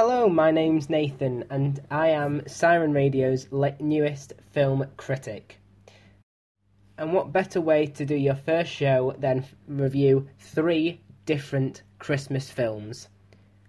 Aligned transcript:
Hello, 0.00 0.28
my 0.28 0.52
name's 0.52 0.88
Nathan, 0.88 1.42
and 1.50 1.80
I 1.90 2.10
am 2.10 2.46
Siren 2.46 2.92
Radio's 2.92 3.48
newest 3.80 4.32
film 4.52 4.86
critic. 4.96 5.58
And 6.96 7.12
what 7.12 7.32
better 7.32 7.60
way 7.60 7.86
to 7.86 8.04
do 8.06 8.14
your 8.14 8.36
first 8.36 8.70
show 8.70 9.16
than 9.18 9.44
review 9.66 10.28
three 10.38 11.00
different 11.26 11.82
Christmas 11.98 12.48
films? 12.48 13.08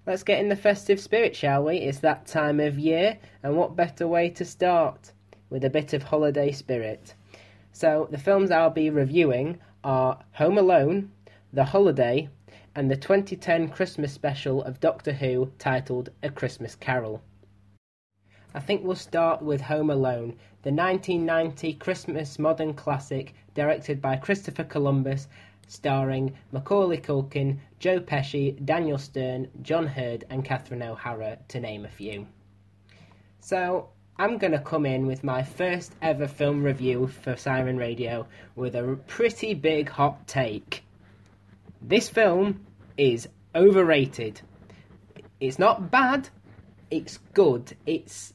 Let's 0.06 0.22
get 0.22 0.40
in 0.40 0.50
the 0.50 0.56
festive 0.56 1.00
spirit, 1.00 1.36
shall 1.36 1.64
we? 1.64 1.78
It's 1.78 1.98
that 2.02 2.28
time 2.28 2.60
of 2.60 2.78
year, 2.78 3.18
and 3.42 3.58
what 3.58 3.76
better 3.76 4.08
way 4.08 4.30
to 4.30 4.46
start 4.46 5.14
with 5.50 5.66
a 5.66 5.70
bit 5.72 5.94
of 5.94 6.04
holiday 6.04 6.52
spirit? 6.52 7.16
So, 7.72 8.08
the 8.12 8.20
films 8.20 8.52
I'll 8.52 8.70
be 8.70 8.92
reviewing 8.92 9.58
are 9.84 10.24
Home 10.34 10.60
Alone, 10.60 11.10
The 11.54 11.66
Holiday, 11.66 12.30
and 12.76 12.90
the 12.90 12.96
2010 12.96 13.70
Christmas 13.70 14.14
special 14.14 14.64
of 14.64 14.80
Doctor 14.80 15.14
Who 15.14 15.52
titled 15.58 16.10
A 16.24 16.30
Christmas 16.30 16.76
Carol. 16.76 17.22
I 18.54 18.60
think 18.60 18.84
we'll 18.84 18.96
start 18.96 19.42
with 19.42 19.62
Home 19.62 19.90
Alone, 19.90 20.38
the 20.64 20.72
1990 20.72 21.74
Christmas 21.74 22.40
modern 22.40 22.74
classic 22.74 23.34
directed 23.54 24.02
by 24.02 24.16
Christopher 24.16 24.64
Columbus, 24.64 25.28
starring 25.68 26.36
Macaulay 26.52 26.98
Culkin, 26.98 27.60
Joe 27.78 28.00
Pesci, 28.00 28.64
Daniel 28.66 28.98
Stern, 28.98 29.50
John 29.62 29.86
Heard, 29.88 30.24
and 30.30 30.44
Catherine 30.44 30.82
O'Hara, 30.82 31.38
to 31.50 31.60
name 31.60 31.86
a 31.86 31.90
few. 31.90 32.26
So, 33.40 33.90
I'm 34.18 34.38
going 34.38 34.52
to 34.52 34.60
come 34.60 34.86
in 34.86 35.06
with 35.06 35.24
my 35.24 35.44
first 35.44 35.94
ever 36.02 36.28
film 36.28 36.64
review 36.64 37.08
for 37.08 37.38
Siren 37.38 37.78
Radio 37.78 38.28
with 38.56 38.76
a 38.76 39.00
pretty 39.08 39.54
big 39.54 39.90
hot 39.90 40.28
take. 40.28 40.84
This 41.82 42.10
film 42.10 42.66
is 42.98 43.28
overrated. 43.56 44.42
It's 45.40 45.58
not 45.58 45.90
bad, 45.90 46.30
it's 46.92 47.20
good. 47.34 47.76
It's, 47.86 48.34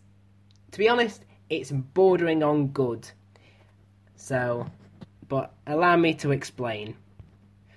to 0.71 0.79
be 0.79 0.89
honest, 0.89 1.25
it's 1.51 1.71
bordering 1.71 2.43
on 2.43 2.69
good. 2.69 3.09
So, 4.17 4.67
but 5.29 5.53
allow 5.67 5.97
me 5.97 6.15
to 6.15 6.31
explain. 6.33 6.97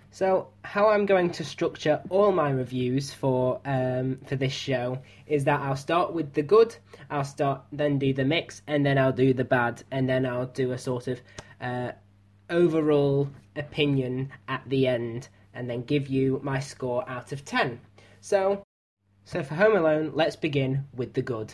So, 0.10 0.48
how 0.64 0.90
I'm 0.90 1.06
going 1.06 1.31
to 1.31 1.44
structure 1.44 2.02
all 2.10 2.31
my 2.31 2.50
reviews 2.50 3.14
for 3.14 3.60
um, 3.66 4.19
for 4.25 4.36
this 4.36 4.54
show 4.54 5.00
is 5.28 5.44
that 5.44 5.60
I'll 5.60 5.75
start 5.75 6.14
with 6.14 6.34
the 6.34 6.42
good, 6.42 6.75
I'll 7.12 7.25
start 7.25 7.62
then 7.72 8.00
do 8.00 8.14
the 8.14 8.25
mix, 8.25 8.62
and 8.68 8.86
then 8.86 8.98
I'll 8.98 9.12
do 9.12 9.34
the 9.34 9.44
bad, 9.44 9.84
and 9.92 10.08
then 10.10 10.25
I'll 10.25 10.48
do 10.48 10.72
a 10.72 10.78
sort 10.78 11.08
of 11.08 11.22
uh, 11.60 11.92
overall 12.50 13.30
opinion 13.56 14.31
at 14.48 14.64
the 14.66 14.88
end 14.88 15.28
and 15.57 15.69
then 15.69 15.81
give 15.81 16.07
you 16.07 16.39
my 16.44 16.59
score 16.59 17.04
out 17.09 17.31
of 17.31 17.44
10. 17.44 17.81
So, 18.21 18.63
so 19.25 19.44
for 19.44 19.56
Home 19.56 19.75
Alone, 19.75 20.12
let's 20.13 20.36
begin 20.36 20.86
with 20.95 21.13
the 21.13 21.21
good. 21.21 21.54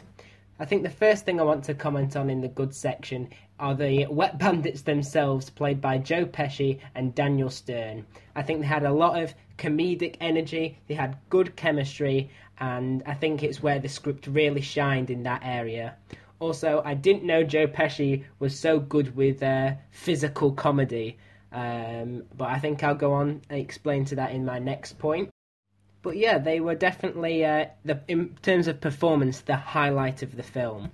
I 0.59 0.65
think 0.65 0.83
the 0.83 0.89
first 0.89 1.25
thing 1.25 1.39
I 1.39 1.43
want 1.43 1.63
to 1.65 1.73
comment 1.73 2.15
on 2.15 2.29
in 2.29 2.41
the 2.41 2.47
good 2.47 2.75
section 2.75 3.29
are 3.59 3.73
the 3.73 4.05
Wet 4.07 4.37
Bandits 4.43 4.81
themselves, 4.81 5.49
played 5.49 5.81
by 5.81 5.97
Joe 5.97 6.25
Pesci 6.25 6.79
and 6.93 7.15
Daniel 7.15 7.49
Stern. 7.49 8.05
I 8.35 8.43
think 8.43 8.59
they 8.59 8.67
had 8.67 8.83
a 8.83 8.93
lot 8.93 9.21
of 9.21 9.33
comedic 9.57 10.17
energy, 10.19 10.77
they 10.87 10.93
had 10.93 11.17
good 11.29 11.55
chemistry, 11.55 12.29
and 12.59 13.01
I 13.05 13.13
think 13.13 13.41
it's 13.41 13.63
where 13.63 13.79
the 13.79 13.89
script 13.89 14.27
really 14.27 14.61
shined 14.61 15.09
in 15.09 15.23
that 15.23 15.41
area. 15.43 15.95
Also, 16.39 16.81
I 16.83 16.93
didn't 16.93 17.23
know 17.23 17.43
Joe 17.43 17.67
Pesci 17.67 18.25
was 18.39 18.59
so 18.59 18.79
good 18.79 19.15
with 19.15 19.41
uh, 19.41 19.73
physical 19.91 20.51
comedy. 20.51 21.17
Um, 21.53 22.23
but 22.35 22.49
I 22.49 22.57
think 22.57 22.83
I'll 22.83 22.95
go 22.95 23.13
on 23.13 23.41
and 23.49 23.59
explain 23.59 24.05
to 24.05 24.15
that 24.15 24.31
in 24.31 24.43
my 24.43 24.57
next 24.57 24.97
point. 24.97 25.29
But 26.01 26.17
yeah, 26.17 26.39
they 26.39 26.59
were 26.59 26.75
definitely, 26.75 27.45
uh, 27.45 27.67
the, 27.85 28.01
in 28.07 28.35
terms 28.41 28.67
of 28.67 28.81
performance, 28.81 29.39
the 29.39 29.55
highlight 29.55 30.23
of 30.23 30.35
the 30.35 30.43
film. 30.43 30.91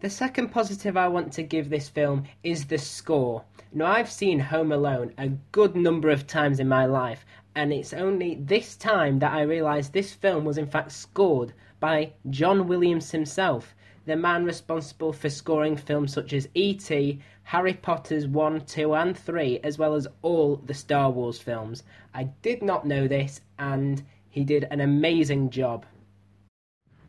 The 0.00 0.10
second 0.10 0.50
positive 0.50 0.98
I 0.98 1.08
want 1.08 1.32
to 1.32 1.42
give 1.42 1.70
this 1.70 1.88
film 1.88 2.24
is 2.42 2.66
the 2.66 2.76
score. 2.76 3.44
Now, 3.72 3.86
I've 3.86 4.10
seen 4.10 4.38
Home 4.38 4.70
Alone 4.70 5.14
a 5.16 5.30
good 5.50 5.74
number 5.74 6.10
of 6.10 6.26
times 6.26 6.60
in 6.60 6.68
my 6.68 6.84
life, 6.84 7.24
and 7.54 7.72
it's 7.72 7.94
only 7.94 8.34
this 8.34 8.76
time 8.76 9.18
that 9.20 9.32
I 9.32 9.40
realised 9.40 9.92
this 9.92 10.12
film 10.12 10.44
was 10.44 10.58
in 10.58 10.66
fact 10.66 10.92
scored 10.92 11.54
by 11.80 12.12
John 12.28 12.68
Williams 12.68 13.12
himself 13.12 13.74
the 14.06 14.16
man 14.16 14.44
responsible 14.44 15.12
for 15.12 15.30
scoring 15.30 15.76
films 15.76 16.12
such 16.12 16.32
as 16.32 16.48
E.T., 16.54 17.20
Harry 17.44 17.74
Potter's 17.74 18.26
1, 18.26 18.62
2, 18.66 18.94
and 18.94 19.16
3, 19.16 19.60
as 19.62 19.78
well 19.78 19.94
as 19.94 20.06
all 20.22 20.56
the 20.56 20.74
Star 20.74 21.10
Wars 21.10 21.38
films. 21.38 21.82
I 22.12 22.24
did 22.42 22.62
not 22.62 22.86
know 22.86 23.08
this, 23.08 23.40
and 23.58 24.02
he 24.28 24.44
did 24.44 24.66
an 24.70 24.80
amazing 24.80 25.50
job. 25.50 25.86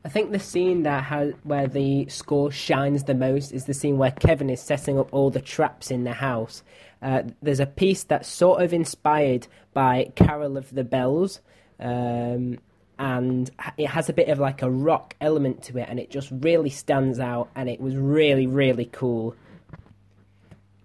I 0.06 0.10
think 0.10 0.32
the 0.32 0.40
scene 0.40 0.84
that 0.84 1.06
has 1.06 1.34
where 1.42 1.66
the 1.66 2.08
score 2.10 2.52
shines 2.52 3.06
the 3.06 3.16
most 3.16 3.52
is 3.52 3.66
the 3.66 3.74
scene 3.74 3.98
where 3.98 4.12
Kevin 4.12 4.52
is 4.52 4.62
setting 4.62 5.00
up 5.00 5.12
all 5.12 5.32
the 5.32 5.42
traps 5.42 5.90
in 5.90 6.04
the 6.04 6.14
house. 6.14 6.62
Uh, 7.02 7.24
there's 7.42 7.60
a 7.60 7.66
piece 7.66 8.04
that's 8.04 8.28
sort 8.28 8.62
of 8.62 8.72
inspired 8.72 9.48
by 9.74 10.12
Carol 10.16 10.58
of 10.58 10.70
the 10.70 10.84
Bells, 10.84 11.40
um, 11.80 12.60
and 12.98 13.52
it 13.78 13.88
has 13.88 14.10
a 14.10 14.14
bit 14.14 14.30
of 14.30 14.40
like 14.40 14.62
a 14.62 14.70
rock 14.70 15.16
element 15.22 15.64
to 15.64 15.78
it 15.78 15.88
and 15.90 16.00
it 16.00 16.10
just 16.10 16.30
really 16.32 16.70
stands 16.70 17.20
out 17.20 17.50
and 17.56 17.70
it 17.70 17.80
was 17.80 17.96
really 17.96 18.48
really 18.48 18.86
cool. 18.86 19.36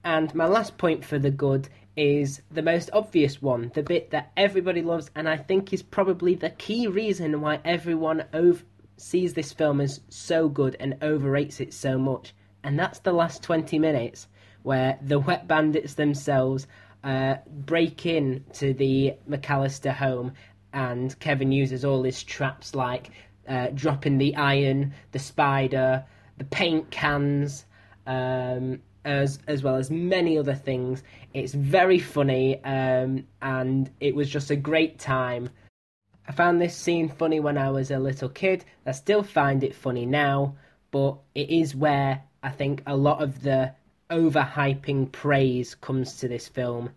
And 0.03 0.35
my 0.35 0.47
last 0.47 0.79
point 0.79 1.05
for 1.05 1.19
the 1.19 1.31
good 1.31 1.69
is 1.97 2.41
the 2.51 2.63
most 2.63 2.89
obvious 2.93 3.43
one 3.43 3.71
the 3.75 3.83
bit 3.83 4.11
that 4.11 4.31
everybody 4.37 4.81
loves 4.81 5.11
and 5.15 5.29
i 5.29 5.37
think 5.37 5.73
is 5.73 5.83
probably 5.83 6.35
the 6.35 6.51
key 6.51 6.87
reason 6.87 7.41
why 7.41 7.59
everyone 7.65 8.25
ov- 8.33 8.65
sees 8.97 9.35
this 9.35 9.53
film 9.53 9.81
as 9.81 10.01
so 10.09 10.49
good 10.49 10.77
and 10.79 10.97
overrates 11.03 11.61
it 11.61 11.75
so 11.75 11.99
much 11.99 12.33
and 12.63 12.79
that's 12.79 13.01
the 13.01 13.13
last 13.13 13.43
20 13.43 13.79
minutes 13.79 14.29
where 14.63 14.99
the 15.03 15.19
wet 15.19 15.49
bandits 15.49 15.95
themselves 15.95 16.67
uh, 17.03 17.37
break 17.47 18.05
in 18.05 18.45
to 18.53 18.75
the 18.75 19.15
McAllister 19.29 19.93
home 19.93 20.33
and 20.73 21.19
Kevin 21.19 21.53
uses 21.53 21.85
all 21.85 22.03
his 22.03 22.23
traps 22.23 22.75
like 22.75 23.11
uh, 23.49 23.69
dropping 23.75 24.19
the 24.19 24.37
iron, 24.37 24.95
the 25.13 25.19
spider, 25.19 26.05
the 26.39 26.45
paint 26.45 26.91
cans, 26.91 27.67
um, 28.07 28.81
as 29.05 29.39
as 29.47 29.63
well 29.63 29.77
as 29.77 29.91
many 29.91 30.39
other 30.39 30.55
things. 30.55 31.03
It's 31.35 31.55
very 31.55 31.99
funny, 31.99 32.63
um, 32.65 33.27
and 33.43 33.91
it 34.01 34.15
was 34.15 34.29
just 34.29 34.51
a 34.51 34.57
great 34.57 34.99
time. 34.99 35.51
I 36.29 36.33
found 36.33 36.61
this 36.61 36.77
scene 36.77 37.09
funny 37.09 37.41
when 37.41 37.59
I 37.59 37.71
was 37.71 37.91
a 37.91 37.99
little 37.99 38.29
kid. 38.29 38.65
I 38.87 38.93
still 38.93 39.23
find 39.23 39.65
it 39.65 39.75
funny 39.75 40.07
now, 40.07 40.55
but 40.91 41.19
it 41.35 41.51
is 41.51 41.75
where 41.75 42.23
I 42.43 42.51
think 42.51 42.83
a 42.87 42.97
lot 42.97 43.23
of 43.23 43.43
the 43.43 43.75
overhyping 44.11 45.13
praise 45.13 45.75
comes 45.75 46.17
to 46.19 46.29
this 46.29 46.47
film. 46.47 46.91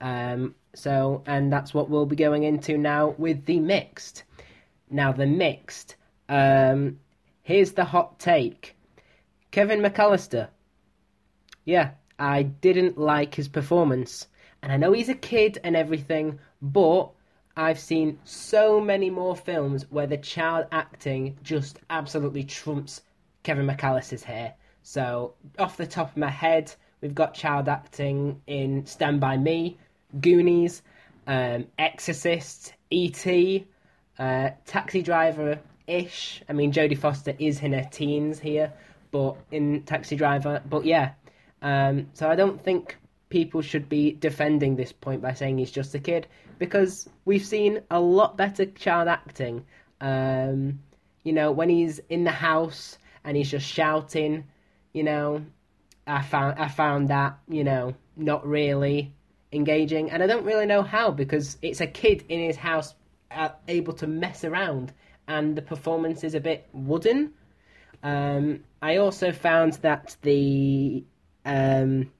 Um, 0.00 0.54
so, 0.74 1.22
and 1.26 1.52
that's 1.52 1.74
what 1.74 1.90
we'll 1.90 2.06
be 2.06 2.16
going 2.16 2.44
into 2.44 2.78
now 2.78 3.14
with 3.18 3.44
the 3.44 3.60
mixed. 3.60 4.24
Now, 4.90 5.12
the 5.12 5.26
mixed. 5.26 5.96
Um, 6.28 6.98
here's 7.42 7.72
the 7.72 7.84
hot 7.84 8.18
take 8.18 8.76
Kevin 9.50 9.80
McAllister. 9.80 10.48
Yeah, 11.64 11.90
I 12.18 12.42
didn't 12.42 12.98
like 12.98 13.34
his 13.34 13.48
performance. 13.48 14.28
And 14.62 14.72
I 14.72 14.76
know 14.76 14.92
he's 14.92 15.08
a 15.08 15.14
kid 15.14 15.58
and 15.64 15.74
everything, 15.74 16.38
but 16.60 17.10
I've 17.56 17.78
seen 17.78 18.18
so 18.24 18.80
many 18.80 19.10
more 19.10 19.34
films 19.34 19.86
where 19.90 20.06
the 20.06 20.18
child 20.18 20.66
acting 20.70 21.38
just 21.42 21.80
absolutely 21.88 22.44
trumps 22.44 23.02
Kevin 23.42 23.66
McAllister's 23.66 24.22
hair. 24.22 24.54
So, 24.82 25.34
off 25.58 25.76
the 25.76 25.86
top 25.86 26.10
of 26.10 26.16
my 26.16 26.30
head, 26.30 26.72
we've 27.00 27.14
got 27.14 27.34
child 27.34 27.68
acting 27.68 28.40
in 28.46 28.86
Stand 28.86 29.20
By 29.20 29.36
Me, 29.36 29.78
Goonies, 30.18 30.82
um, 31.26 31.66
Exorcist, 31.78 32.74
E.T., 32.90 33.66
uh, 34.18 34.50
Taxi 34.66 35.02
Driver 35.02 35.60
ish. 35.86 36.42
I 36.48 36.52
mean, 36.52 36.72
Jodie 36.72 36.98
Foster 36.98 37.34
is 37.38 37.62
in 37.62 37.72
her 37.72 37.88
teens 37.90 38.38
here, 38.38 38.72
but 39.10 39.36
in 39.50 39.82
Taxi 39.82 40.16
Driver. 40.16 40.62
But 40.68 40.84
yeah, 40.84 41.12
um, 41.62 42.08
so 42.14 42.28
I 42.28 42.36
don't 42.36 42.62
think 42.62 42.96
people 43.28 43.62
should 43.62 43.88
be 43.88 44.12
defending 44.12 44.76
this 44.76 44.92
point 44.92 45.22
by 45.22 45.32
saying 45.34 45.58
he's 45.58 45.70
just 45.70 45.94
a 45.94 45.98
kid 45.98 46.26
because 46.58 47.08
we've 47.24 47.44
seen 47.44 47.80
a 47.90 48.00
lot 48.00 48.36
better 48.36 48.66
child 48.66 49.08
acting. 49.08 49.64
Um, 50.00 50.80
you 51.22 51.32
know, 51.32 51.52
when 51.52 51.68
he's 51.68 52.00
in 52.08 52.24
the 52.24 52.30
house 52.30 52.98
and 53.24 53.36
he's 53.36 53.50
just 53.50 53.66
shouting, 53.66 54.44
you 54.92 55.04
know, 55.04 55.44
I 56.06 56.22
found 56.22 56.58
I 56.58 56.68
found 56.68 57.08
that 57.08 57.38
you 57.48 57.62
know 57.64 57.94
not 58.16 58.46
really 58.46 59.12
engaging, 59.52 60.10
and 60.10 60.22
I 60.22 60.26
don't 60.26 60.44
really 60.44 60.66
know 60.66 60.82
how 60.82 61.10
because 61.10 61.58
it's 61.62 61.80
a 61.80 61.86
kid 61.86 62.24
in 62.28 62.40
his 62.40 62.56
house 62.56 62.94
uh, 63.30 63.50
able 63.68 63.92
to 63.94 64.06
mess 64.06 64.44
around, 64.44 64.92
and 65.28 65.56
the 65.56 65.62
performance 65.62 66.24
is 66.24 66.34
a 66.34 66.40
bit 66.40 66.68
wooden. 66.72 67.32
Um, 68.02 68.64
I 68.82 68.96
also 68.96 69.32
found 69.32 69.74
that 69.74 70.16
the 70.22 71.04
um, 71.44 72.10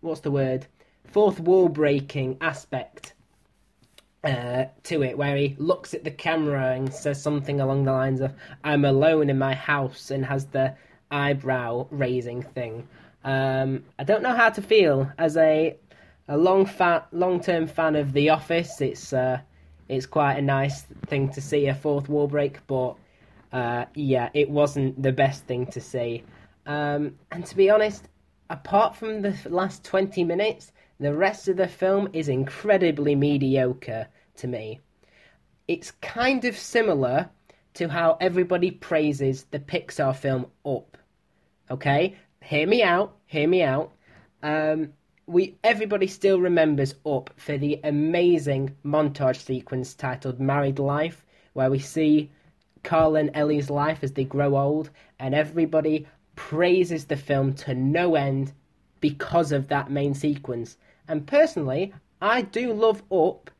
what's 0.00 0.20
the 0.20 0.30
word 0.30 0.66
fourth 1.04 1.40
wall 1.40 1.68
breaking 1.68 2.36
aspect 2.40 3.14
uh, 4.24 4.66
to 4.84 5.02
it, 5.02 5.16
where 5.16 5.36
he 5.36 5.54
looks 5.58 5.94
at 5.94 6.04
the 6.04 6.10
camera 6.10 6.72
and 6.72 6.92
says 6.92 7.22
something 7.22 7.60
along 7.60 7.84
the 7.84 7.92
lines 7.92 8.20
of 8.20 8.34
"I'm 8.64 8.84
alone 8.84 9.30
in 9.30 9.38
my 9.38 9.54
house" 9.54 10.10
and 10.10 10.24
has 10.24 10.46
the 10.46 10.74
eyebrow 11.10 11.86
raising 11.90 12.42
thing. 12.42 12.88
Um, 13.24 13.84
I 13.98 14.04
don't 14.04 14.22
know 14.22 14.34
how 14.34 14.50
to 14.50 14.62
feel 14.62 15.10
as 15.18 15.36
a 15.36 15.76
a 16.28 16.36
long 16.36 16.66
fa- 16.66 17.06
long 17.12 17.40
term 17.40 17.66
fan 17.66 17.96
of 17.96 18.12
The 18.12 18.30
Office. 18.30 18.80
It's 18.80 19.12
uh, 19.12 19.40
it's 19.88 20.06
quite 20.06 20.34
a 20.34 20.42
nice 20.42 20.82
thing 21.06 21.30
to 21.30 21.40
see 21.40 21.66
a 21.66 21.74
fourth 21.74 22.08
wall 22.08 22.26
break, 22.26 22.66
but 22.66 22.96
uh, 23.52 23.84
yeah, 23.94 24.30
it 24.34 24.50
wasn't 24.50 25.00
the 25.02 25.12
best 25.12 25.44
thing 25.44 25.66
to 25.66 25.80
see. 25.80 26.24
Um, 26.66 27.16
and 27.30 27.46
to 27.46 27.56
be 27.56 27.70
honest, 27.70 28.08
apart 28.50 28.96
from 28.96 29.22
the 29.22 29.36
last 29.48 29.84
20 29.84 30.24
minutes, 30.24 30.72
the 30.98 31.14
rest 31.14 31.48
of 31.48 31.56
the 31.56 31.68
film 31.68 32.08
is 32.12 32.28
incredibly 32.28 33.14
mediocre 33.14 34.08
to 34.36 34.46
me. 34.46 34.80
It's 35.68 35.92
kind 35.92 36.44
of 36.44 36.56
similar 36.56 37.30
to 37.74 37.88
how 37.88 38.16
everybody 38.20 38.70
praises 38.70 39.44
the 39.50 39.58
Pixar 39.58 40.16
film 40.16 40.46
Up. 40.64 40.96
Okay? 41.70 42.16
Hear 42.42 42.66
me 42.66 42.82
out, 42.82 43.16
hear 43.26 43.48
me 43.48 43.62
out. 43.62 43.92
Um, 44.42 44.92
we 45.26 45.56
everybody 45.64 46.06
still 46.06 46.40
remembers 46.40 46.94
Up 47.04 47.30
for 47.36 47.58
the 47.58 47.80
amazing 47.82 48.76
montage 48.84 49.44
sequence 49.44 49.92
titled 49.94 50.38
Married 50.38 50.78
Life, 50.78 51.26
where 51.52 51.70
we 51.70 51.80
see 51.80 52.30
Carl 52.84 53.16
and 53.16 53.32
Ellie's 53.34 53.68
life 53.68 53.98
as 54.02 54.12
they 54.12 54.22
grow 54.22 54.56
old, 54.56 54.90
and 55.18 55.34
everybody 55.34 56.06
praises 56.36 57.06
the 57.06 57.16
film 57.16 57.54
to 57.54 57.74
no 57.74 58.14
end 58.14 58.52
because 59.00 59.50
of 59.50 59.66
that 59.66 59.90
main 59.90 60.14
sequence. 60.14 60.76
And 61.08 61.26
personally, 61.26 61.92
I 62.22 62.42
do 62.42 62.72
love 62.72 63.02
Up, 63.10 63.50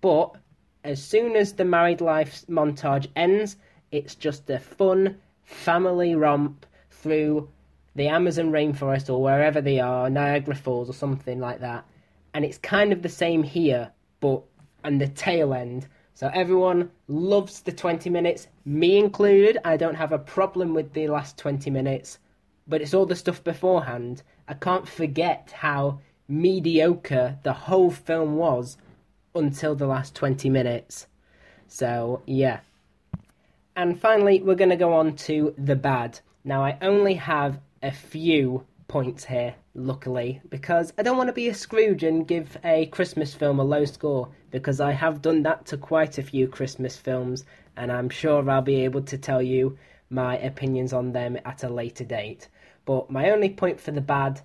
but 0.00 0.36
as 0.84 1.02
soon 1.02 1.36
as 1.36 1.52
the 1.52 1.66
married 1.66 2.00
life 2.00 2.46
montage 2.48 3.08
ends, 3.14 3.56
it's 3.90 4.14
just 4.14 4.48
a 4.48 4.58
fun 4.58 5.18
family 5.42 6.14
romp 6.14 6.64
through 6.90 7.50
the 7.94 8.08
Amazon 8.08 8.50
rainforest 8.50 9.08
or 9.08 9.22
wherever 9.22 9.60
they 9.60 9.80
are, 9.80 10.10
Niagara 10.10 10.54
Falls 10.54 10.90
or 10.90 10.94
something 10.94 11.40
like 11.40 11.60
that. 11.60 11.84
And 12.32 12.44
it's 12.44 12.58
kind 12.58 12.92
of 12.92 13.02
the 13.02 13.08
same 13.08 13.42
here, 13.42 13.92
but 14.20 14.42
and 14.82 15.00
the 15.00 15.08
tail 15.08 15.54
end. 15.54 15.86
So 16.14 16.30
everyone 16.32 16.90
loves 17.08 17.60
the 17.60 17.72
20 17.72 18.08
minutes, 18.10 18.46
me 18.64 18.98
included. 18.98 19.58
I 19.64 19.76
don't 19.76 19.96
have 19.96 20.12
a 20.12 20.18
problem 20.18 20.74
with 20.74 20.92
the 20.92 21.08
last 21.08 21.36
20 21.38 21.70
minutes, 21.70 22.18
but 22.68 22.80
it's 22.80 22.94
all 22.94 23.06
the 23.06 23.16
stuff 23.16 23.42
beforehand. 23.42 24.22
I 24.46 24.54
can't 24.54 24.86
forget 24.86 25.52
how 25.56 26.00
mediocre 26.28 27.38
the 27.42 27.52
whole 27.52 27.90
film 27.90 28.36
was 28.36 28.76
until 29.34 29.74
the 29.74 29.86
last 29.86 30.14
20 30.14 30.48
minutes. 30.48 31.06
So, 31.66 32.22
yeah. 32.26 32.60
And 33.74 33.98
finally, 34.00 34.40
we're 34.40 34.54
going 34.54 34.70
to 34.70 34.76
go 34.76 34.92
on 34.92 35.16
to 35.16 35.54
the 35.58 35.74
bad. 35.74 36.20
Now, 36.44 36.64
I 36.64 36.78
only 36.80 37.14
have 37.14 37.58
a 37.84 37.92
few 37.92 38.64
points 38.88 39.24
here, 39.24 39.54
luckily, 39.74 40.40
because 40.48 40.92
I 40.98 41.02
don't 41.02 41.16
want 41.16 41.28
to 41.28 41.32
be 41.32 41.48
a 41.48 41.54
Scrooge 41.54 42.02
and 42.02 42.26
give 42.26 42.56
a 42.64 42.86
Christmas 42.86 43.34
film 43.34 43.60
a 43.60 43.64
low 43.64 43.84
score, 43.84 44.30
because 44.50 44.80
I 44.80 44.92
have 44.92 45.22
done 45.22 45.42
that 45.42 45.66
to 45.66 45.76
quite 45.76 46.18
a 46.18 46.22
few 46.22 46.48
Christmas 46.48 46.96
films, 46.96 47.44
and 47.76 47.92
I'm 47.92 48.08
sure 48.08 48.48
I'll 48.48 48.62
be 48.62 48.84
able 48.84 49.02
to 49.02 49.18
tell 49.18 49.42
you 49.42 49.78
my 50.10 50.38
opinions 50.38 50.92
on 50.92 51.12
them 51.12 51.38
at 51.44 51.64
a 51.64 51.68
later 51.68 52.04
date. 52.04 52.48
But 52.84 53.10
my 53.10 53.30
only 53.30 53.50
point 53.50 53.80
for 53.80 53.90
the 53.90 54.00
bad 54.00 54.40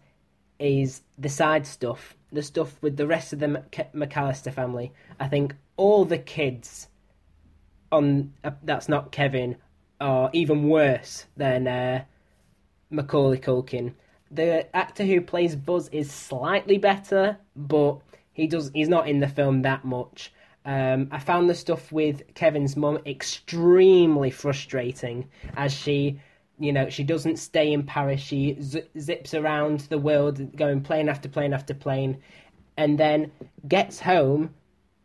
is 0.59 1.01
the 1.17 1.29
side 1.29 1.65
stuff, 1.65 2.15
the 2.31 2.43
stuff 2.43 2.75
with 2.81 2.97
the 2.97 3.07
rest 3.07 3.33
of 3.33 3.39
the 3.39 3.63
McAllister 3.95 4.53
family. 4.53 4.91
I 5.19 5.27
think 5.27 5.55
all 5.77 6.05
the 6.05 6.17
kids 6.17 6.87
on 7.91 8.33
uh, 8.43 8.51
that's 8.63 8.89
not 8.89 9.11
Kevin 9.11 9.55
are 9.99 10.29
even 10.33 10.69
worse 10.69 11.25
than 11.35 11.67
uh, 11.67 12.03
Macaulay 12.89 13.37
Culkin. 13.39 13.93
The 14.31 14.73
actor 14.75 15.03
who 15.03 15.21
plays 15.21 15.55
Buzz 15.55 15.89
is 15.89 16.11
slightly 16.11 16.77
better, 16.77 17.37
but 17.55 17.99
he 18.33 18.47
does 18.47 18.71
he's 18.73 18.89
not 18.89 19.07
in 19.07 19.19
the 19.19 19.27
film 19.27 19.63
that 19.63 19.85
much. 19.85 20.31
Um, 20.65 21.07
I 21.11 21.19
found 21.19 21.49
the 21.49 21.55
stuff 21.55 21.91
with 21.91 22.33
Kevin's 22.35 22.75
mum 22.75 22.99
extremely 23.05 24.29
frustrating 24.29 25.29
as 25.55 25.73
she 25.73 26.19
you 26.59 26.73
know, 26.73 26.89
she 26.89 27.03
doesn't 27.03 27.37
stay 27.37 27.71
in 27.71 27.83
Paris. 27.83 28.19
She 28.19 28.57
z- 28.61 28.83
zips 28.99 29.33
around 29.33 29.81
the 29.81 29.97
world, 29.97 30.55
going 30.55 30.81
plane 30.81 31.07
after 31.07 31.29
plane 31.29 31.53
after 31.53 31.73
plane, 31.73 32.21
and 32.75 32.99
then 32.99 33.31
gets 33.67 34.01
home, 34.01 34.53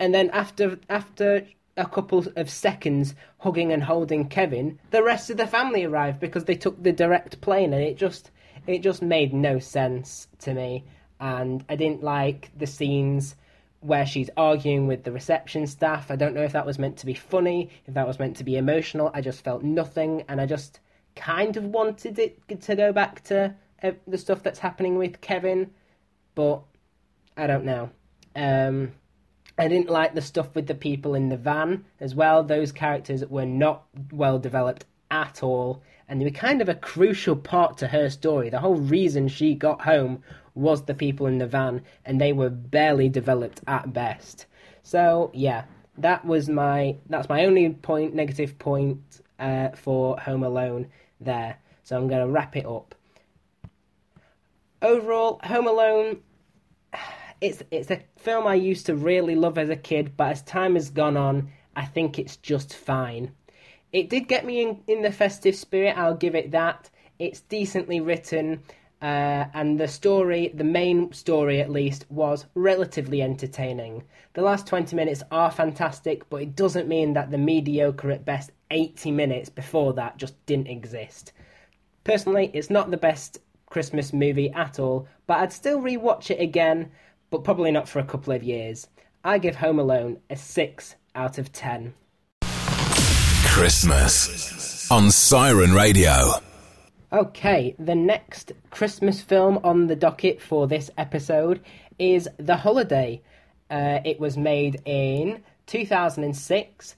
and 0.01 0.13
then 0.13 0.31
after 0.31 0.79
after 0.89 1.47
a 1.77 1.87
couple 1.87 2.25
of 2.37 2.51
seconds 2.51 3.15
hugging 3.39 3.73
and 3.73 3.83
holding 3.83 4.29
Kevin, 4.29 4.79
the 4.91 5.03
rest 5.03 5.31
of 5.31 5.37
the 5.37 5.47
family 5.47 5.85
arrived 5.85 6.21
because 6.21 6.45
they 6.45 6.55
took 6.55 6.83
the 6.83 6.93
direct 6.93 7.41
plane, 7.41 7.73
and 7.73 7.83
it 7.83 7.97
just 7.97 8.31
it 8.67 8.79
just 8.79 9.03
made 9.03 9.33
no 9.35 9.59
sense 9.59 10.29
to 10.41 10.55
me, 10.55 10.85
and 11.21 11.65
I 11.69 11.77
didn't 11.77 12.03
like 12.03 12.51
the 12.57 12.67
scenes 12.67 13.37
where 13.81 14.07
she's 14.07 14.31
arguing 14.37 14.87
with 14.87 15.05
the 15.05 15.13
reception 15.13 15.67
staff. 15.67 16.11
I 16.11 16.17
don't 16.17 16.35
know 16.35 16.43
if 16.43 16.53
that 16.53 16.65
was 16.65 16.79
meant 16.79 16.97
to 16.99 17.07
be 17.07 17.15
funny, 17.15 17.71
if 17.87 17.95
that 17.95 18.07
was 18.07 18.19
meant 18.19 18.37
to 18.39 18.45
be 18.45 18.57
emotional. 18.57 19.11
I 19.13 19.21
just 19.21 19.45
felt 19.45 19.63
nothing, 19.63 20.25
and 20.29 20.41
I 20.41 20.47
just 20.47 20.81
kind 21.17 21.57
of 21.57 21.65
wanted 21.65 22.19
it 22.19 22.39
to 22.63 22.75
go 22.75 22.93
back 22.93 23.23
to 23.25 23.55
uh, 23.83 23.93
the 24.07 24.19
stuff 24.19 24.43
that's 24.43 24.59
happening 24.59 24.97
with 24.97 25.21
Kevin, 25.21 25.71
but 26.35 26.63
I 27.37 27.47
don't 27.47 27.65
know. 27.65 27.91
Um, 28.35 28.93
I 29.57 29.69
didn't 29.69 29.91
like 29.91 30.15
the 30.15 30.21
stuff 30.21 30.55
with 30.55 30.67
the 30.67 30.75
people 30.75 31.15
in 31.15 31.29
the 31.29 31.37
van 31.37 31.85
as 32.01 32.15
well. 32.15 32.43
Those 32.43 32.73
characters 32.73 33.25
were 33.27 33.47
not 33.47 33.85
well 34.11 34.39
developed 34.39 34.85
at 35.11 35.43
all, 35.43 35.83
and 36.09 36.21
they 36.21 36.25
were 36.25 36.31
kind 36.31 36.61
of 36.61 36.69
a 36.69 36.75
crucial 36.75 37.37
part 37.37 37.79
to 37.79 37.89
her 37.89 38.11
story. 38.11 38.51
The 38.51 38.59
whole 38.59 38.75
reason 38.77 39.29
she 39.29 39.55
got 39.55 39.83
home 39.83 40.23
was 40.55 40.85
the 40.85 40.95
people 40.95 41.27
in 41.27 41.39
the 41.39 41.47
van, 41.47 41.83
and 42.05 42.21
they 42.21 42.33
were 42.33 42.51
barely 42.51 43.09
developed 43.09 43.61
at 43.67 43.93
best. 43.93 44.47
So 44.83 45.31
yeah, 45.33 45.65
that 45.99 46.25
was 46.25 46.49
my 46.49 46.97
that's 47.09 47.29
my 47.29 47.45
only 47.45 47.71
point 47.71 48.15
negative 48.15 48.59
point 48.59 49.21
uh, 49.39 49.71
for 49.71 50.19
Home 50.21 50.43
Alone 50.43 50.89
there. 51.21 51.59
So 51.85 51.97
I'm 51.97 52.09
going 52.09 52.27
to 52.27 52.33
wrap 52.33 52.57
it 52.57 52.67
up. 52.67 52.95
Overall, 54.83 55.41
Home 55.45 55.67
Alone, 55.67 56.21
it's 57.41 57.63
it's 57.71 57.91
a 57.91 58.01
film 58.17 58.47
I 58.47 58.55
used 58.55 58.87
to 58.87 58.95
really 58.95 59.35
love 59.35 59.59
as 59.59 59.71
a 59.71 59.77
kid, 59.77 60.17
but 60.17 60.33
as 60.33 60.43
time 60.43 60.75
has 60.75 60.91
gone 60.91 61.17
on, 61.17 61.51
I 61.77 61.85
think 61.85 62.19
it's 62.19 62.37
just 62.37 62.75
fine. 62.75 63.33
It 63.93 64.09
did 64.11 64.27
get 64.27 64.45
me 64.45 64.61
in, 64.63 64.81
in 64.89 65.03
the 65.03 65.13
festive 65.13 65.55
spirit, 65.55 65.97
I'll 65.97 66.17
give 66.17 66.35
it 66.35 66.51
that. 66.51 66.91
It's 67.19 67.41
decently 67.43 68.01
written, 68.01 68.63
uh, 69.01 69.47
and 69.55 69.79
the 69.79 69.87
story, 69.87 70.51
the 70.53 70.65
main 70.65 71.13
story 71.13 71.61
at 71.61 71.71
least, 71.71 72.07
was 72.11 72.47
relatively 72.55 73.23
entertaining. 73.23 74.03
The 74.33 74.43
last 74.43 74.67
20 74.67 74.97
minutes 74.97 75.23
are 75.31 75.51
fantastic, 75.51 76.29
but 76.29 76.43
it 76.43 76.57
doesn't 76.57 76.89
mean 76.89 77.13
that 77.13 77.31
the 77.31 77.39
mediocre 77.39 78.11
at 78.11 78.25
best 78.25 78.51
80 78.71 79.13
minutes 79.13 79.49
before 79.49 79.93
that 79.93 80.17
just 80.17 80.45
didn't 80.47 80.67
exist. 80.67 81.33
Personally, 82.03 82.51
it's 82.53 82.71
not 82.71 82.91
the 82.91 82.97
best 82.97 83.39
Christmas 83.67 84.13
movie 84.13 84.51
at 84.53 84.79
all, 84.79 85.07
but 85.27 85.39
I'd 85.39 85.53
still 85.53 85.81
rewatch 85.81 86.31
it 86.31 86.41
again, 86.41 86.91
but 87.35 87.43
probably 87.43 87.73
not 87.73 87.89
for 87.89 87.99
a 87.99 88.05
couple 88.05 88.33
of 88.33 88.45
years. 88.45 88.87
I 89.25 89.39
give 89.39 89.57
Home 89.57 89.81
Alone 89.81 90.21
a 90.31 90.37
6 90.37 90.95
out 91.17 91.37
of 91.37 91.51
10. 91.51 91.93
Christmas 93.47 94.89
on 94.89 95.11
Siren 95.11 95.73
Radio. 95.73 96.35
Okay, 97.13 97.75
the 97.81 97.97
next 97.97 98.53
Christmas 98.71 99.21
film 99.21 99.59
on 99.65 99.89
the 99.89 99.97
docket 99.97 100.41
for 100.41 100.69
this 100.69 100.93
episode 100.97 101.61
is 101.99 102.29
The 102.37 102.57
Holiday. 102.57 103.21
Uh, 103.69 103.99
it 104.05 104.21
was 104.21 104.37
made 104.37 104.81
in 104.85 105.43
2006 105.67 106.95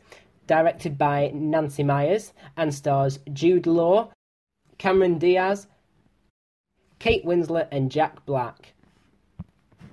directed 0.47 0.99
by 0.99 1.31
Nancy 1.33 1.83
Meyers, 1.83 2.35
and 2.59 2.75
stars 2.75 3.21
Jude 3.33 3.67
Law, 3.67 4.13
Cameron 4.77 5.17
Diaz, 5.17 5.67
Kate 6.99 7.25
Winslet, 7.25 7.69
and 7.73 7.91
Jack 7.91 8.27
Black. 8.27 8.75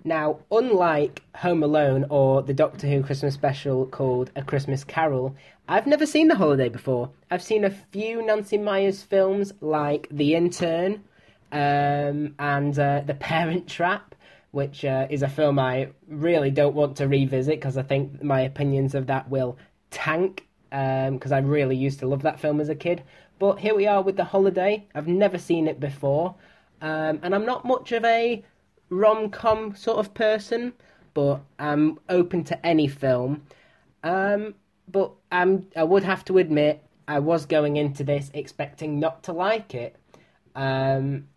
Now, 0.06 0.40
unlike 0.52 1.22
Home 1.38 1.64
Alone 1.64 2.06
or 2.10 2.42
the 2.42 2.54
Doctor 2.54 2.88
Who 2.88 3.04
Christmas 3.04 3.34
special 3.34 3.86
called 3.86 4.32
A 4.36 4.44
Christmas 4.44 4.84
Carol, 4.84 5.34
I've 5.70 5.88
never 5.88 6.06
seen 6.06 6.28
The 6.28 6.36
Holiday 6.36 6.68
before. 6.68 7.10
I've 7.32 7.42
seen 7.42 7.64
a 7.64 7.70
few 7.70 8.22
Nancy 8.26 8.58
Meyers 8.58 9.02
films 9.02 9.54
like 9.62 10.10
The 10.12 10.36
Intern 10.36 11.06
um, 11.54 12.36
and 12.38 12.78
uh, 12.78 13.04
The 13.06 13.14
Parent 13.14 13.70
Trap, 13.70 14.14
which 14.52 14.84
uh, 14.84 15.08
is 15.10 15.24
a 15.24 15.30
film 15.30 15.58
I 15.58 15.90
really 16.10 16.52
don't 16.52 16.76
want 16.76 16.98
to 16.98 17.08
revisit 17.08 17.56
because 17.56 17.78
I 17.78 17.84
think 17.84 18.22
my 18.22 18.42
opinions 18.42 18.96
of 18.96 19.08
that 19.08 19.30
will 19.30 19.58
tank 19.90 20.46
because 20.70 21.32
um, 21.32 21.34
I 21.34 21.40
really 21.40 21.78
used 21.78 22.00
to 22.00 22.08
love 22.08 22.24
that 22.24 22.42
film 22.42 22.60
as 22.60 22.68
a 22.68 22.76
kid. 22.76 23.04
But 23.40 23.60
here 23.60 23.74
we 23.74 23.88
are 23.88 24.02
with 24.02 24.18
The 24.18 24.26
Holiday. 24.26 24.86
I've 24.94 25.08
never 25.08 25.38
seen 25.38 25.70
it 25.70 25.80
before, 25.80 26.36
um, 26.82 27.20
and 27.24 27.34
I'm 27.34 27.46
not 27.46 27.64
much 27.64 27.94
of 27.94 28.04
a 28.04 28.44
rom 28.94 29.30
com 29.30 29.76
sort 29.76 29.98
of 29.98 30.14
person, 30.14 30.74
but 31.14 31.42
I'm 31.60 32.00
open 32.10 32.44
to 32.46 32.66
any 32.66 32.88
film. 32.88 33.44
Um, 34.04 34.56
but 34.88 35.12
I'm, 35.32 35.68
I 35.76 35.84
would 35.84 36.04
have 36.04 36.26
to 36.26 36.38
admit, 36.38 36.84
I 37.08 37.20
was 37.20 37.46
going 37.46 37.78
into 37.78 38.04
this 38.04 38.32
expecting 38.34 39.00
not 39.00 39.24
to 39.24 39.34
like 39.34 39.76
it. 39.76 39.96
Um, 40.56 41.28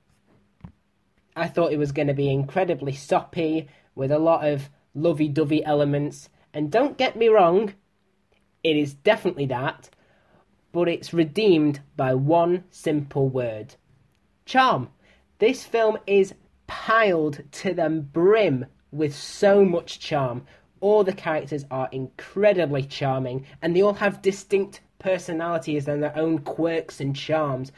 I 1.35 1.49
thought 1.49 1.73
it 1.73 1.79
was 1.79 1.93
going 1.93 2.09
to 2.09 2.15
be 2.15 2.31
incredibly 2.31 2.93
soppy 2.93 3.69
with 3.95 4.11
a 4.11 4.19
lot 4.19 4.47
of 4.47 4.71
lovey 4.95 5.29
dovey 5.29 5.65
elements. 5.65 6.29
And 6.55 6.71
don't 6.71 6.97
get 6.97 7.17
me 7.17 7.29
wrong, 7.29 7.75
it 8.63 8.77
is 8.77 8.95
definitely 8.95 9.47
that, 9.47 9.91
but 10.73 10.89
it's 10.89 11.13
redeemed 11.13 11.81
by 11.97 12.15
one 12.15 12.65
simple 12.71 13.29
word 13.29 13.75
charm. 14.45 14.89
This 15.39 15.65
film 15.65 15.99
is 16.07 16.35
piled 16.67 17.43
to 17.53 17.75
the 17.75 17.89
brim 17.89 18.67
with 18.93 19.15
so 19.15 19.65
much 19.65 20.01
charm. 20.01 20.47
All 20.81 21.05
the 21.05 21.13
characters 21.13 21.65
are 21.71 21.89
incredibly 21.93 22.83
charming, 22.83 23.47
and 23.63 23.75
they 23.75 23.83
all 23.83 23.95
have 23.95 24.23
distinct 24.23 24.81
personalities 24.99 25.89
and 25.89 26.03
their 26.03 26.17
own 26.17 26.39
quirks 26.41 27.01
and 27.01 27.15
charms. 27.15 27.73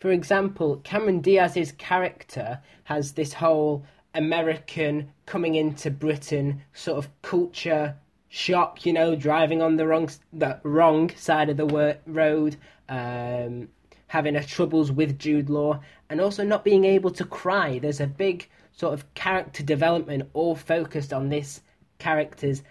For 0.00 0.10
example, 0.10 0.78
Cameron 0.84 1.20
Diaz's 1.20 1.72
character 1.72 2.60
has 2.84 3.12
this 3.12 3.32
whole 3.32 3.84
American 4.14 5.10
coming 5.26 5.54
into 5.54 5.90
Britain 5.90 6.62
sort 6.72 6.98
of 6.98 7.22
culture 7.22 7.96
shock, 8.28 8.84
you 8.84 8.92
know, 8.92 9.14
driving 9.14 9.62
on 9.62 9.76
the 9.76 9.86
wrong 9.86 10.08
the 10.32 10.60
wrong 10.62 11.10
side 11.16 11.48
of 11.48 11.56
the 11.56 11.98
road, 12.06 12.56
um, 12.88 13.68
having 14.08 14.36
a 14.36 14.44
troubles 14.44 14.92
with 14.92 15.18
Jude 15.18 15.50
Law, 15.50 15.80
and 16.14 16.20
also 16.20 16.44
not 16.44 16.62
being 16.62 16.84
able 16.84 17.10
to 17.10 17.24
cry. 17.24 17.80
There's 17.80 17.98
a 17.98 18.06
big 18.06 18.48
sort 18.70 18.94
of 18.94 19.14
character 19.14 19.64
development 19.64 20.30
all 20.32 20.54
focused 20.54 21.12
on 21.12 21.28
this 21.28 21.60
character's 21.98 22.62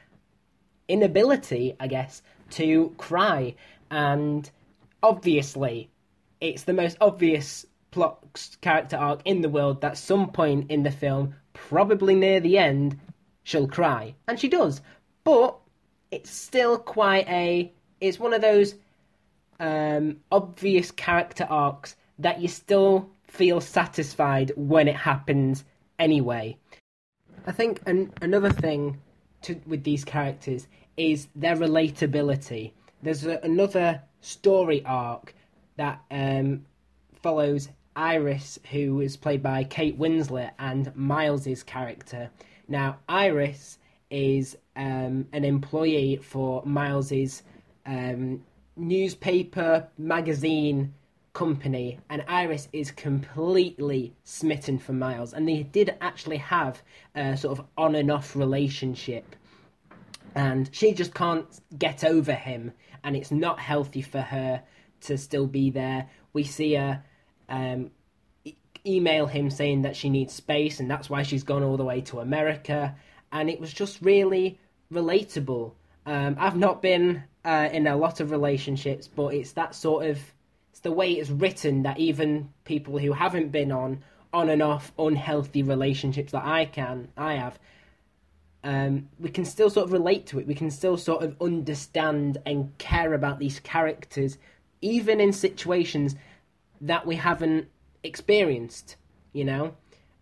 inability, 0.87 1.75
I 1.77 1.87
guess, 1.87 2.21
to 2.51 2.95
cry. 2.97 3.55
And 3.91 4.49
obviously, 5.01 5.89
it's 6.39 6.63
the 6.63 6.71
most 6.71 6.95
obvious 7.01 7.65
plot 7.91 8.23
character 8.61 8.95
arc 8.95 9.19
in 9.25 9.41
the 9.41 9.49
world 9.49 9.81
that 9.81 9.97
some 9.97 10.31
point 10.31 10.71
in 10.71 10.83
the 10.83 10.91
film, 10.91 11.35
probably 11.51 12.15
near 12.15 12.39
the 12.39 12.57
end, 12.57 12.97
she'll 13.43 13.67
cry. 13.67 14.15
And 14.25 14.39
she 14.39 14.47
does. 14.47 14.79
But 15.25 15.59
it's 16.11 16.31
still 16.31 16.77
quite 16.77 17.27
a. 17.27 17.73
It's 17.99 18.21
one 18.21 18.33
of 18.33 18.39
those 18.39 18.75
um, 19.59 20.21
obvious 20.31 20.91
character 20.91 21.45
arcs 21.49 21.97
that 22.19 22.39
you 22.39 22.47
still 22.47 23.09
feel 23.33 23.59
satisfied 23.59 24.51
when 24.55 24.87
it 24.87 24.95
happens 24.95 25.65
anyway. 25.97 26.55
I 27.47 27.51
think 27.51 27.81
an, 27.87 28.13
another 28.21 28.51
thing 28.51 29.01
to, 29.41 29.59
with 29.65 29.83
these 29.83 30.05
characters 30.05 30.67
is 30.97 31.27
their 31.35 31.55
relatability. 31.55 32.71
There's 33.01 33.25
a, 33.25 33.39
another 33.41 34.01
story 34.21 34.83
arc 34.85 35.33
that 35.77 35.99
um, 36.11 36.65
follows 37.23 37.69
Iris, 37.95 38.59
who 38.69 39.01
is 39.01 39.17
played 39.17 39.41
by 39.41 39.63
Kate 39.63 39.97
Winslet, 39.97 40.51
and 40.59 40.95
Miles's 40.95 41.63
character. 41.63 42.29
Now, 42.67 42.99
Iris 43.09 43.79
is 44.11 44.55
um, 44.75 45.27
an 45.33 45.43
employee 45.43 46.17
for 46.17 46.61
Miles's 46.65 47.41
um, 47.87 48.43
newspaper 48.75 49.87
magazine 49.97 50.93
company, 51.33 51.99
and 52.09 52.23
Iris 52.27 52.67
is 52.71 52.91
completely 52.91 54.13
smitten 54.23 54.77
for 54.77 54.93
Miles, 54.93 55.33
and 55.33 55.47
they 55.47 55.63
did 55.63 55.95
actually 55.99 56.37
have 56.37 56.81
a 57.15 57.35
sort 57.35 57.59
of 57.59 57.65
on 57.77 57.95
and 57.95 58.11
off 58.11 58.35
relationship, 58.35 59.35
and 60.35 60.69
she 60.71 60.93
just 60.93 61.13
can't 61.13 61.47
get 61.77 62.03
over 62.03 62.33
him, 62.33 62.71
and 63.03 63.15
it's 63.15 63.31
not 63.31 63.59
healthy 63.59 64.01
for 64.01 64.21
her 64.21 64.61
to 65.01 65.17
still 65.17 65.47
be 65.47 65.69
there. 65.69 66.07
We 66.33 66.43
see 66.43 66.75
her 66.75 67.03
um, 67.49 67.91
e- 68.45 68.55
email 68.85 69.25
him 69.25 69.49
saying 69.49 69.81
that 69.81 69.95
she 69.95 70.09
needs 70.09 70.33
space, 70.33 70.79
and 70.79 70.89
that's 70.89 71.09
why 71.09 71.23
she's 71.23 71.43
gone 71.43 71.63
all 71.63 71.77
the 71.77 71.83
way 71.83 72.01
to 72.01 72.19
America, 72.19 72.95
and 73.31 73.49
it 73.49 73.59
was 73.59 73.73
just 73.73 74.01
really 74.01 74.59
relatable. 74.91 75.73
Um, 76.05 76.35
I've 76.39 76.57
not 76.57 76.81
been 76.81 77.23
uh, 77.43 77.69
in 77.71 77.87
a 77.87 77.97
lot 77.97 78.19
of 78.19 78.29
relationships, 78.29 79.07
but 79.07 79.33
it's 79.33 79.53
that 79.53 79.73
sort 79.73 80.05
of 80.05 80.19
the 80.83 80.91
way 80.91 81.13
it's 81.13 81.29
written 81.29 81.83
that 81.83 81.99
even 81.99 82.49
people 82.65 82.99
who 82.99 83.13
haven't 83.13 83.51
been 83.51 83.71
on 83.71 84.03
on 84.31 84.49
and 84.49 84.61
off 84.61 84.91
unhealthy 84.97 85.63
relationships 85.63 86.31
that 86.31 86.45
I 86.45 86.65
can 86.65 87.09
I 87.17 87.33
have 87.33 87.59
um, 88.63 89.09
we 89.19 89.29
can 89.29 89.45
still 89.45 89.69
sort 89.69 89.87
of 89.87 89.91
relate 89.91 90.25
to 90.27 90.39
it. 90.39 90.47
We 90.47 90.55
can 90.55 90.71
still 90.71 90.97
sort 90.97 91.23
of 91.23 91.35
understand 91.41 92.37
and 92.45 92.75
care 92.77 93.13
about 93.13 93.39
these 93.39 93.59
characters, 93.59 94.37
even 94.81 95.19
in 95.19 95.33
situations 95.33 96.15
that 96.81 97.05
we 97.05 97.15
haven't 97.15 97.67
experienced, 98.03 98.95
you 99.33 99.43
know? 99.43 99.75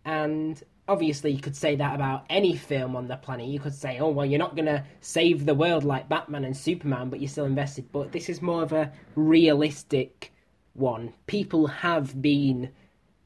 And 0.05 0.61
obviously, 0.87 1.31
you 1.31 1.39
could 1.39 1.55
say 1.55 1.75
that 1.75 1.93
about 1.93 2.25
any 2.29 2.55
film 2.55 2.95
on 2.95 3.07
the 3.07 3.15
planet. 3.15 3.45
You 3.47 3.59
could 3.59 3.75
say, 3.75 3.99
oh, 3.99 4.09
well, 4.09 4.25
you're 4.25 4.39
not 4.39 4.55
going 4.55 4.65
to 4.65 4.83
save 5.01 5.45
the 5.45 5.53
world 5.53 5.83
like 5.83 6.09
Batman 6.09 6.43
and 6.43 6.57
Superman, 6.57 7.09
but 7.09 7.19
you're 7.19 7.29
still 7.29 7.45
invested. 7.45 7.91
But 7.91 8.11
this 8.11 8.27
is 8.27 8.41
more 8.41 8.63
of 8.63 8.73
a 8.73 8.91
realistic 9.15 10.33
one. 10.73 11.13
People 11.27 11.67
have 11.67 12.21
been 12.21 12.69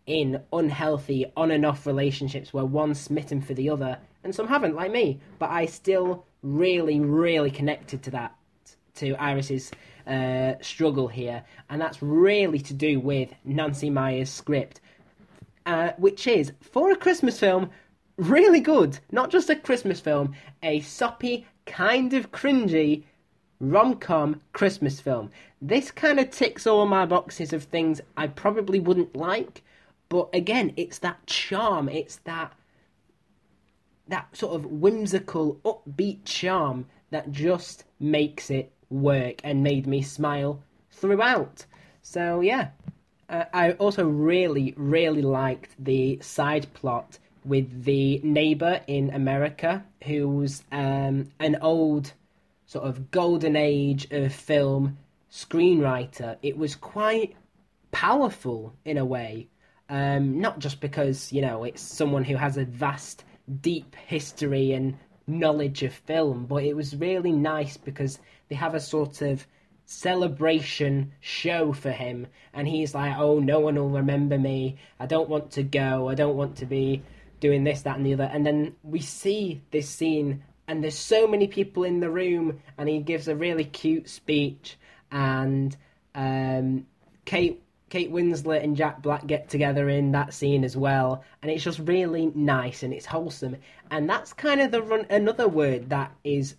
in 0.06 0.42
unhealthy 0.54 1.26
on 1.36 1.52
and 1.52 1.66
off 1.66 1.88
relationships 1.88 2.54
where 2.54 2.66
one's 2.66 3.00
smitten 3.00 3.42
for 3.42 3.54
the 3.54 3.70
other, 3.70 3.98
and 4.24 4.34
some 4.34 4.48
haven't, 4.48 4.76
like 4.76 4.92
me. 4.92 5.20
But 5.40 5.50
I 5.50 5.66
still 5.66 6.26
really, 6.42 7.00
really 7.00 7.52
connected 7.52 8.04
to 8.04 8.12
that, 8.12 8.36
to 8.96 9.16
Iris's 9.16 9.72
uh, 10.06 10.54
struggle 10.62 11.08
here, 11.08 11.44
and 11.70 11.82
that's 11.82 12.02
really 12.02 12.60
to 12.60 12.74
do 12.74 13.00
with 13.00 13.34
Nancy 13.44 13.90
Meyers' 13.90 14.30
script, 14.30 14.82
uh, 15.66 15.92
which 15.98 16.28
is 16.28 16.54
for 16.62 16.92
a 16.92 16.96
Christmas 16.96 17.40
film 17.40 17.70
really 18.18 18.60
good. 18.60 19.00
Not 19.12 19.30
just 19.30 19.50
a 19.50 19.56
Christmas 19.56 20.00
film, 20.00 20.36
a 20.64 20.80
soppy, 20.82 21.46
kind 21.66 22.14
of 22.14 22.32
cringy 22.32 23.04
rom 23.60 23.96
com 23.96 24.42
Christmas 24.54 25.00
film. 25.00 25.32
This 25.62 25.92
kind 25.92 26.20
of 26.20 26.30
ticks 26.30 26.68
all 26.68 26.86
my 26.86 27.06
boxes 27.06 27.54
of 27.54 27.64
things 27.64 28.02
I 28.18 28.28
probably 28.28 28.80
wouldn't 28.80 29.16
like, 29.16 29.64
but 30.10 30.30
again, 30.34 30.74
it's 30.78 31.00
that 31.00 31.26
charm, 31.26 31.90
it's 31.90 32.18
that 32.26 32.54
that 34.08 34.36
sort 34.38 34.56
of 34.56 34.66
whimsical, 34.66 35.60
upbeat 35.66 36.26
charm 36.26 36.86
that 37.10 37.32
just 37.32 37.86
makes 38.00 38.52
it 38.52 38.72
work 38.90 39.42
and 39.44 39.64
made 39.64 39.88
me 39.88 40.02
smile 40.02 40.62
throughout. 40.92 41.66
So 42.02 42.42
yeah, 42.42 42.70
uh, 43.30 43.46
I 43.54 43.72
also 43.74 44.08
really, 44.08 44.74
really 44.78 45.24
liked 45.24 45.72
the 45.80 46.20
side 46.22 46.72
plot 46.74 47.18
with 47.44 47.84
the 47.84 48.20
neighbor 48.24 48.82
in 48.88 49.10
America, 49.12 49.84
who's 50.04 50.64
um, 50.72 51.30
an 51.40 51.58
old 51.62 52.14
sort 52.76 52.90
of 52.90 53.10
golden 53.10 53.56
age 53.56 54.06
of 54.12 54.34
film 54.34 54.98
screenwriter, 55.32 56.36
it 56.42 56.58
was 56.58 56.76
quite 56.76 57.34
powerful 57.92 58.76
in 58.84 58.98
a 58.98 59.06
way. 59.06 59.48
Um, 59.88 60.42
not 60.42 60.60
just 60.60 60.82
because, 60.82 61.32
you 61.32 61.42
know, 61.42 61.64
it's 61.64 61.82
someone 61.82 62.26
who 62.26 62.36
has 62.36 62.58
a 62.58 62.66
vast, 62.66 63.24
deep 63.62 63.96
history 64.08 64.74
and 64.74 64.98
knowledge 65.26 65.84
of 65.84 65.94
film, 65.94 66.48
but 66.48 66.66
it 66.66 66.76
was 66.76 66.98
really 66.98 67.32
nice 67.32 67.78
because 67.78 68.20
they 68.50 68.56
have 68.56 68.76
a 68.76 68.80
sort 68.82 69.22
of 69.22 69.48
celebration 69.86 71.14
show 71.22 71.72
for 71.72 71.92
him, 71.92 72.28
and 72.54 72.68
he's 72.68 72.94
like, 72.94 73.16
oh, 73.18 73.40
no 73.40 73.62
one 73.62 73.76
will 73.76 73.90
remember 73.90 74.38
me. 74.38 74.76
I 75.00 75.06
don't 75.06 75.30
want 75.30 75.52
to 75.52 75.64
go. 75.64 76.10
I 76.10 76.16
don't 76.16 76.36
want 76.36 76.58
to 76.58 76.66
be 76.66 77.04
doing 77.40 77.64
this, 77.64 77.84
that, 77.84 77.96
and 77.96 78.06
the 78.06 78.16
other. 78.16 78.30
And 78.34 78.46
then 78.46 78.76
we 78.84 79.00
see 79.00 79.62
this 79.72 79.88
scene 79.88 80.44
and 80.68 80.84
there's 80.84 80.98
so 80.98 81.28
many 81.28 81.48
people 81.48 81.84
in 81.84 82.00
the 82.00 82.10
room, 82.10 82.60
and 82.78 82.90
he 82.90 83.00
gives 83.00 83.28
a 83.28 83.36
really 83.36 83.66
cute 83.66 84.10
speech, 84.10 84.78
and 85.12 85.76
um, 86.16 86.86
Kate 87.26 87.62
Kate 87.90 88.12
Winslet 88.12 88.64
and 88.64 88.76
Jack 88.76 89.02
Black 89.02 89.28
get 89.28 89.48
together 89.48 89.90
in 89.90 90.12
that 90.12 90.34
scene 90.34 90.64
as 90.64 90.76
well, 90.76 91.24
and 91.42 91.52
it's 91.52 91.64
just 91.64 91.80
really 91.80 92.32
nice 92.34 92.84
and 92.84 92.94
it's 92.94 93.06
wholesome, 93.06 93.58
and 93.92 94.10
that's 94.10 94.34
kind 94.34 94.60
of 94.60 94.72
the 94.72 94.82
run. 94.82 95.06
Another 95.10 95.48
word 95.48 95.90
that 95.90 96.12
is 96.24 96.56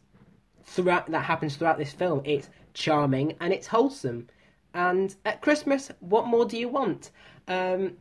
throughout 0.64 1.10
that 1.10 1.24
happens 1.24 1.56
throughout 1.56 1.78
this 1.78 1.92
film. 1.92 2.22
It's 2.24 2.48
charming 2.74 3.34
and 3.40 3.52
it's 3.52 3.66
wholesome, 3.66 4.28
and 4.72 5.14
at 5.24 5.42
Christmas, 5.42 5.90
what 6.00 6.26
more 6.26 6.44
do 6.44 6.56
you 6.56 6.68
want? 6.68 7.10
Um, 7.48 7.96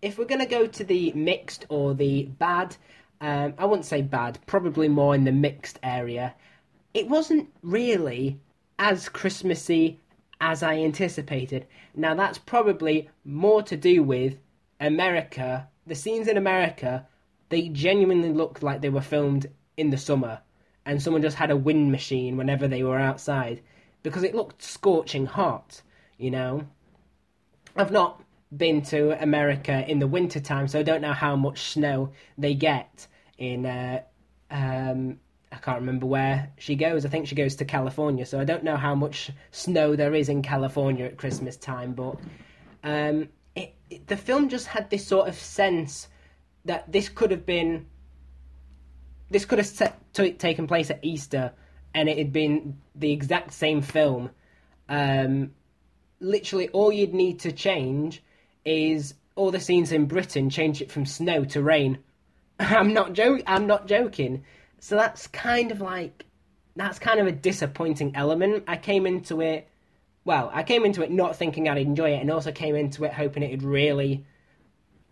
if 0.00 0.18
we're 0.18 0.24
gonna 0.24 0.46
go 0.46 0.66
to 0.66 0.84
the 0.84 1.12
mixed 1.12 1.66
or 1.68 1.94
the 1.94 2.24
bad, 2.24 2.76
um, 3.22 3.54
I 3.56 3.66
wouldn't 3.66 3.86
say 3.86 4.02
bad, 4.02 4.40
probably 4.46 4.88
more 4.88 5.14
in 5.14 5.22
the 5.22 5.30
mixed 5.32 5.78
area. 5.82 6.34
It 6.92 7.08
wasn't 7.08 7.48
really 7.62 8.40
as 8.80 9.08
Christmassy 9.08 10.00
as 10.40 10.64
I 10.64 10.78
anticipated. 10.78 11.66
Now, 11.94 12.14
that's 12.14 12.38
probably 12.38 13.08
more 13.24 13.62
to 13.62 13.76
do 13.76 14.02
with 14.02 14.38
America. 14.80 15.68
The 15.86 15.94
scenes 15.94 16.26
in 16.26 16.36
America, 16.36 17.06
they 17.48 17.68
genuinely 17.68 18.30
looked 18.30 18.60
like 18.60 18.80
they 18.80 18.88
were 18.88 19.00
filmed 19.00 19.46
in 19.76 19.90
the 19.90 19.98
summer 19.98 20.40
and 20.84 21.00
someone 21.00 21.22
just 21.22 21.36
had 21.36 21.52
a 21.52 21.56
wind 21.56 21.92
machine 21.92 22.36
whenever 22.36 22.66
they 22.66 22.82
were 22.82 22.98
outside 22.98 23.60
because 24.02 24.24
it 24.24 24.34
looked 24.34 24.62
scorching 24.62 25.26
hot, 25.26 25.80
you 26.18 26.32
know. 26.32 26.66
I've 27.76 27.92
not 27.92 28.20
been 28.56 28.82
to 28.82 29.20
America 29.22 29.84
in 29.88 29.98
the 29.98 30.06
winter 30.06 30.40
time, 30.40 30.68
so 30.68 30.78
I 30.78 30.82
don't 30.82 31.00
know 31.00 31.12
how 31.12 31.36
much 31.36 31.70
snow 31.70 32.12
they 32.36 32.54
get 32.54 33.06
in. 33.38 33.66
Uh, 33.66 34.02
um, 34.50 35.18
I 35.50 35.56
can't 35.56 35.80
remember 35.80 36.06
where 36.06 36.50
she 36.58 36.76
goes. 36.76 37.04
I 37.04 37.08
think 37.08 37.26
she 37.26 37.34
goes 37.34 37.56
to 37.56 37.64
California, 37.64 38.24
so 38.26 38.40
I 38.40 38.44
don't 38.44 38.64
know 38.64 38.76
how 38.76 38.94
much 38.94 39.30
snow 39.50 39.96
there 39.96 40.14
is 40.14 40.28
in 40.28 40.42
California 40.42 41.06
at 41.06 41.16
Christmas 41.16 41.56
time. 41.56 41.92
But 41.92 42.16
um, 42.82 43.28
it, 43.54 43.74
it, 43.90 44.06
the 44.06 44.16
film 44.16 44.48
just 44.48 44.66
had 44.66 44.90
this 44.90 45.06
sort 45.06 45.28
of 45.28 45.34
sense 45.34 46.08
that 46.64 46.90
this 46.90 47.08
could 47.08 47.30
have 47.30 47.44
been 47.44 47.86
this 49.30 49.46
could 49.46 49.58
have 49.58 49.66
set, 49.66 49.98
t- 50.12 50.32
taken 50.32 50.66
place 50.66 50.90
at 50.90 51.00
Easter, 51.02 51.52
and 51.94 52.08
it 52.08 52.18
had 52.18 52.32
been 52.32 52.78
the 52.94 53.12
exact 53.12 53.52
same 53.52 53.80
film. 53.80 54.30
Um, 54.88 55.52
literally, 56.20 56.68
all 56.68 56.92
you'd 56.92 57.14
need 57.14 57.40
to 57.40 57.52
change 57.52 58.22
is 58.64 59.14
all 59.34 59.50
the 59.50 59.60
scenes 59.60 59.92
in 59.92 60.06
Britain. 60.06 60.50
Change 60.50 60.82
it 60.82 60.90
from 60.90 61.06
snow 61.06 61.44
to 61.46 61.62
rain. 61.62 61.98
I'm 62.58 62.92
not 62.92 63.12
joking. 63.12 63.44
I'm 63.46 63.66
not 63.66 63.86
joking. 63.86 64.44
So 64.80 64.96
that's 64.96 65.26
kind 65.26 65.70
of 65.70 65.80
like 65.80 66.26
that's 66.74 66.98
kind 66.98 67.20
of 67.20 67.26
a 67.26 67.32
disappointing 67.32 68.16
element. 68.16 68.64
I 68.66 68.76
came 68.76 69.06
into 69.06 69.40
it. 69.40 69.68
Well, 70.24 70.50
I 70.52 70.62
came 70.62 70.84
into 70.84 71.02
it 71.02 71.10
not 71.10 71.36
thinking 71.36 71.68
I'd 71.68 71.78
enjoy 71.78 72.12
it, 72.14 72.20
and 72.20 72.30
also 72.30 72.52
came 72.52 72.76
into 72.76 73.04
it 73.04 73.12
hoping 73.12 73.42
it'd 73.42 73.62
really 73.62 74.24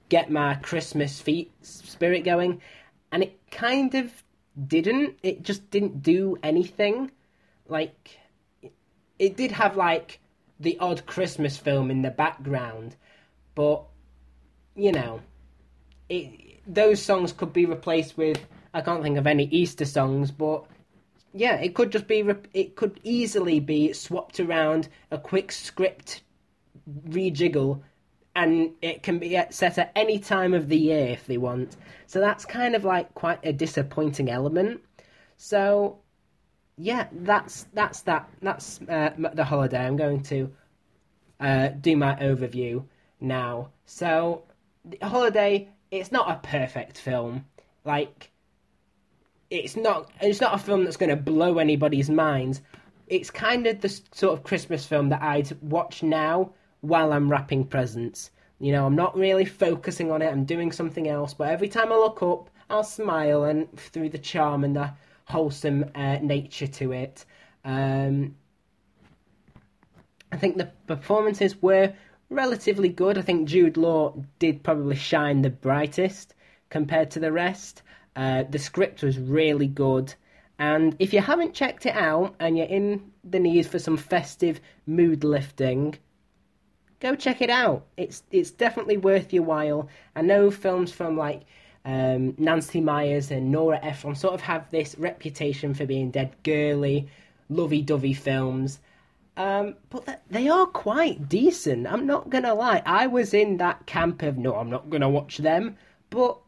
get 0.08 0.30
my 0.30 0.54
Christmas 0.54 1.20
feet 1.20 1.52
spirit 1.62 2.24
going 2.24 2.60
and 3.12 3.22
it 3.22 3.38
kind 3.50 3.94
of 3.94 4.12
didn't. 4.66 5.18
It 5.22 5.42
just 5.42 5.70
didn't 5.70 6.02
do 6.02 6.36
anything. 6.42 7.10
Like, 7.68 8.18
it 9.18 9.36
did 9.36 9.52
have 9.52 9.76
like 9.76 10.20
the 10.58 10.78
odd 10.78 11.06
Christmas 11.06 11.56
film 11.56 11.90
in 11.90 12.02
the 12.02 12.10
background, 12.10 12.96
but 13.54 13.84
you 14.74 14.92
know, 14.92 15.20
it 16.08 16.60
those 16.66 17.02
songs 17.02 17.32
could 17.32 17.52
be 17.52 17.66
replaced 17.66 18.16
with. 18.16 18.38
I 18.72 18.80
can't 18.80 19.02
think 19.02 19.18
of 19.18 19.26
any 19.26 19.44
Easter 19.44 19.84
songs, 19.84 20.30
but 20.30 20.64
yeah, 21.32 21.56
it 21.56 21.74
could 21.74 21.92
just 21.92 22.06
be. 22.06 22.24
It 22.52 22.76
could 22.76 23.00
easily 23.02 23.60
be 23.60 23.92
swapped 23.92 24.40
around 24.40 24.88
a 25.10 25.18
quick 25.18 25.52
script 25.52 26.22
rejiggle 27.08 27.82
and 28.34 28.70
it 28.80 29.02
can 29.02 29.18
be 29.18 29.40
set 29.50 29.78
at 29.78 29.92
any 29.96 30.18
time 30.18 30.54
of 30.54 30.68
the 30.68 30.78
year 30.78 31.08
if 31.08 31.26
they 31.26 31.36
want. 31.36 31.76
So 32.06 32.20
that's 32.20 32.44
kind 32.44 32.74
of 32.74 32.84
like 32.84 33.12
quite 33.14 33.40
a 33.44 33.52
disappointing 33.52 34.30
element. 34.30 34.80
So 35.36 35.98
yeah, 36.76 37.08
that's 37.12 37.66
that's 37.74 38.02
that. 38.02 38.28
That's 38.40 38.80
uh, 38.88 39.10
the 39.34 39.44
holiday. 39.44 39.84
I'm 39.84 39.96
going 39.96 40.22
to 40.24 40.52
uh, 41.40 41.68
do 41.68 41.96
my 41.96 42.14
overview 42.16 42.84
now. 43.20 43.70
So 43.86 44.44
holiday, 45.02 45.68
it's 45.90 46.12
not 46.12 46.30
a 46.30 46.46
perfect 46.48 46.98
film. 46.98 47.44
Like 47.84 48.30
it's 49.50 49.76
not 49.76 50.10
it's 50.20 50.40
not 50.40 50.54
a 50.54 50.58
film 50.58 50.84
that's 50.84 50.96
going 50.96 51.10
to 51.10 51.16
blow 51.16 51.58
anybody's 51.58 52.10
minds. 52.10 52.60
It's 53.08 53.30
kind 53.30 53.66
of 53.66 53.80
the 53.80 53.88
sort 54.12 54.38
of 54.38 54.44
Christmas 54.44 54.86
film 54.86 55.08
that 55.08 55.22
I'd 55.22 55.60
watch 55.62 56.02
now 56.02 56.52
while 56.80 57.12
I'm 57.12 57.30
wrapping 57.30 57.64
presents. 57.66 58.30
You 58.60 58.72
know, 58.72 58.86
I'm 58.86 58.94
not 58.94 59.16
really 59.16 59.46
focusing 59.46 60.12
on 60.12 60.22
it, 60.22 60.28
I'm 60.28 60.44
doing 60.44 60.70
something 60.70 61.08
else, 61.08 61.34
but 61.34 61.48
every 61.48 61.68
time 61.68 61.92
I 61.92 61.96
look 61.96 62.22
up, 62.22 62.50
I'll 62.68 62.84
smile 62.84 63.44
and 63.44 63.74
through 63.76 64.10
the 64.10 64.18
charm 64.18 64.64
and 64.64 64.76
the 64.76 64.92
wholesome 65.24 65.86
uh, 65.94 66.18
nature 66.20 66.66
to 66.66 66.92
it. 66.92 67.24
Um, 67.64 68.36
I 70.30 70.36
think 70.36 70.56
the 70.56 70.70
performances 70.86 71.60
were 71.60 71.92
relatively 72.30 72.88
good. 72.88 73.18
I 73.18 73.22
think 73.22 73.48
Jude 73.48 73.76
Law 73.76 74.14
did 74.38 74.62
probably 74.62 74.96
shine 74.96 75.42
the 75.42 75.50
brightest 75.50 76.34
compared 76.70 77.10
to 77.10 77.20
the 77.20 77.32
rest. 77.32 77.82
Uh, 78.16 78.44
the 78.48 78.58
script 78.58 79.02
was 79.02 79.18
really 79.18 79.66
good. 79.66 80.14
And 80.58 80.94
if 80.98 81.12
you 81.12 81.20
haven't 81.20 81.54
checked 81.54 81.86
it 81.86 81.94
out 81.94 82.34
and 82.38 82.56
you're 82.56 82.66
in 82.66 83.12
the 83.24 83.38
need 83.38 83.66
for 83.66 83.78
some 83.78 83.96
festive 83.96 84.60
mood 84.86 85.24
lifting, 85.24 85.96
go 87.00 87.14
check 87.14 87.40
it 87.40 87.50
out. 87.50 87.86
It's 87.96 88.22
it's 88.30 88.50
definitely 88.50 88.98
worth 88.98 89.32
your 89.32 89.44
while. 89.44 89.88
I 90.14 90.22
know 90.22 90.50
films 90.50 90.92
from 90.92 91.16
like 91.16 91.42
um, 91.84 92.34
Nancy 92.36 92.80
Meyers 92.80 93.30
and 93.30 93.50
Nora 93.50 93.80
Ephron 93.82 94.14
sort 94.14 94.34
of 94.34 94.42
have 94.42 94.70
this 94.70 94.96
reputation 94.98 95.72
for 95.72 95.86
being 95.86 96.10
dead 96.10 96.34
girly, 96.42 97.08
lovey-dovey 97.48 98.12
films. 98.12 98.80
Um, 99.36 99.76
but 99.88 100.22
they 100.30 100.48
are 100.48 100.66
quite 100.66 101.28
decent. 101.28 101.86
I'm 101.86 102.06
not 102.06 102.30
gonna 102.30 102.54
lie. 102.54 102.82
I 102.84 103.06
was 103.06 103.32
in 103.32 103.56
that 103.58 103.86
camp 103.86 104.22
of 104.22 104.36
no, 104.36 104.54
I'm 104.56 104.70
not 104.70 104.90
gonna 104.90 105.08
watch 105.08 105.38
them, 105.38 105.76
but 106.10 106.38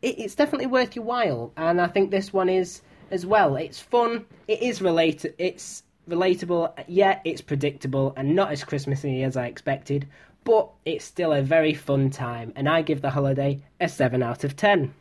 it, 0.00 0.18
it's 0.18 0.34
definitely 0.34 0.68
worth 0.68 0.96
your 0.96 1.04
while. 1.04 1.52
And 1.56 1.80
I 1.80 1.86
think 1.86 2.10
this 2.10 2.32
one 2.32 2.48
is 2.48 2.82
as 3.10 3.26
well. 3.26 3.56
It's 3.56 3.80
fun. 3.80 4.24
It 4.48 4.62
is 4.62 4.80
related. 4.80 5.34
It's 5.38 5.82
relatable, 6.08 6.72
yet 6.88 7.22
it's 7.24 7.40
predictable 7.40 8.12
and 8.16 8.34
not 8.34 8.52
as 8.52 8.64
Christmassy 8.64 9.22
as 9.22 9.36
I 9.36 9.46
expected, 9.46 10.08
but 10.44 10.70
it's 10.84 11.04
still 11.04 11.32
a 11.32 11.42
very 11.42 11.74
fun 11.74 12.10
time, 12.10 12.52
and 12.56 12.68
I 12.68 12.82
give 12.82 13.02
the 13.02 13.10
holiday 13.10 13.62
a 13.80 13.88
7 13.88 14.22
out 14.22 14.44
of 14.44 14.56
10. 14.56 14.92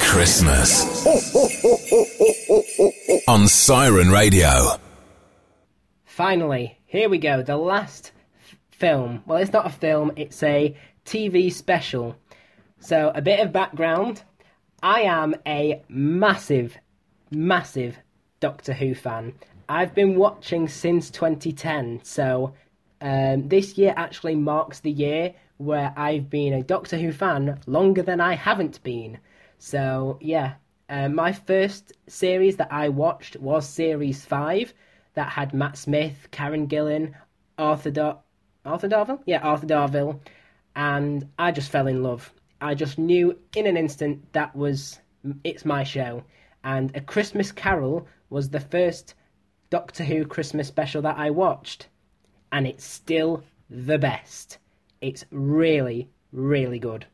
Christmas 0.00 1.06
on 3.28 3.46
Siren 3.46 4.10
Radio. 4.10 4.80
Finally, 6.20 6.78
here 6.84 7.08
we 7.08 7.16
go, 7.16 7.40
the 7.40 7.56
last 7.56 8.12
film. 8.70 9.22
Well, 9.24 9.38
it's 9.38 9.54
not 9.54 9.64
a 9.64 9.70
film, 9.70 10.12
it's 10.16 10.42
a 10.42 10.76
TV 11.06 11.50
special. 11.50 12.14
So, 12.78 13.10
a 13.14 13.22
bit 13.22 13.40
of 13.40 13.54
background. 13.54 14.22
I 14.82 15.00
am 15.00 15.34
a 15.46 15.82
massive, 15.88 16.76
massive 17.30 17.96
Doctor 18.38 18.74
Who 18.74 18.94
fan. 18.94 19.32
I've 19.66 19.94
been 19.94 20.14
watching 20.14 20.68
since 20.68 21.08
2010, 21.08 22.00
so 22.02 22.52
um, 23.00 23.48
this 23.48 23.78
year 23.78 23.94
actually 23.96 24.34
marks 24.34 24.80
the 24.80 24.92
year 24.92 25.32
where 25.56 25.94
I've 25.96 26.28
been 26.28 26.52
a 26.52 26.62
Doctor 26.62 26.98
Who 26.98 27.12
fan 27.12 27.58
longer 27.66 28.02
than 28.02 28.20
I 28.20 28.34
haven't 28.34 28.82
been. 28.82 29.20
So, 29.58 30.18
yeah, 30.20 30.56
uh, 30.90 31.08
my 31.08 31.32
first 31.32 31.94
series 32.08 32.56
that 32.56 32.70
I 32.70 32.90
watched 32.90 33.36
was 33.36 33.66
Series 33.66 34.26
5 34.26 34.74
that 35.14 35.30
had 35.30 35.54
Matt 35.54 35.76
Smith, 35.76 36.28
Karen 36.30 36.66
Gillan, 36.68 37.14
Arthur, 37.58 37.90
Dar- 37.90 38.18
Arthur 38.64 38.88
Darvill? 38.88 39.20
Yeah, 39.26 39.40
Arthur 39.40 39.66
Darvill. 39.66 40.20
And 40.76 41.28
I 41.38 41.50
just 41.52 41.70
fell 41.70 41.86
in 41.86 42.02
love. 42.02 42.32
I 42.60 42.74
just 42.74 42.98
knew 42.98 43.38
in 43.56 43.66
an 43.66 43.76
instant 43.76 44.32
that 44.32 44.54
was 44.54 45.00
it's 45.44 45.64
my 45.64 45.84
show. 45.84 46.22
And 46.64 46.94
A 46.94 47.00
Christmas 47.00 47.52
Carol 47.52 48.06
was 48.28 48.50
the 48.50 48.60
first 48.60 49.14
Doctor 49.70 50.04
Who 50.04 50.26
Christmas 50.26 50.68
special 50.68 51.02
that 51.02 51.16
I 51.16 51.30
watched, 51.30 51.88
and 52.52 52.66
it's 52.66 52.84
still 52.84 53.44
the 53.68 53.98
best. 53.98 54.58
It's 55.00 55.24
really, 55.30 56.10
really 56.32 56.78
good. 56.78 57.06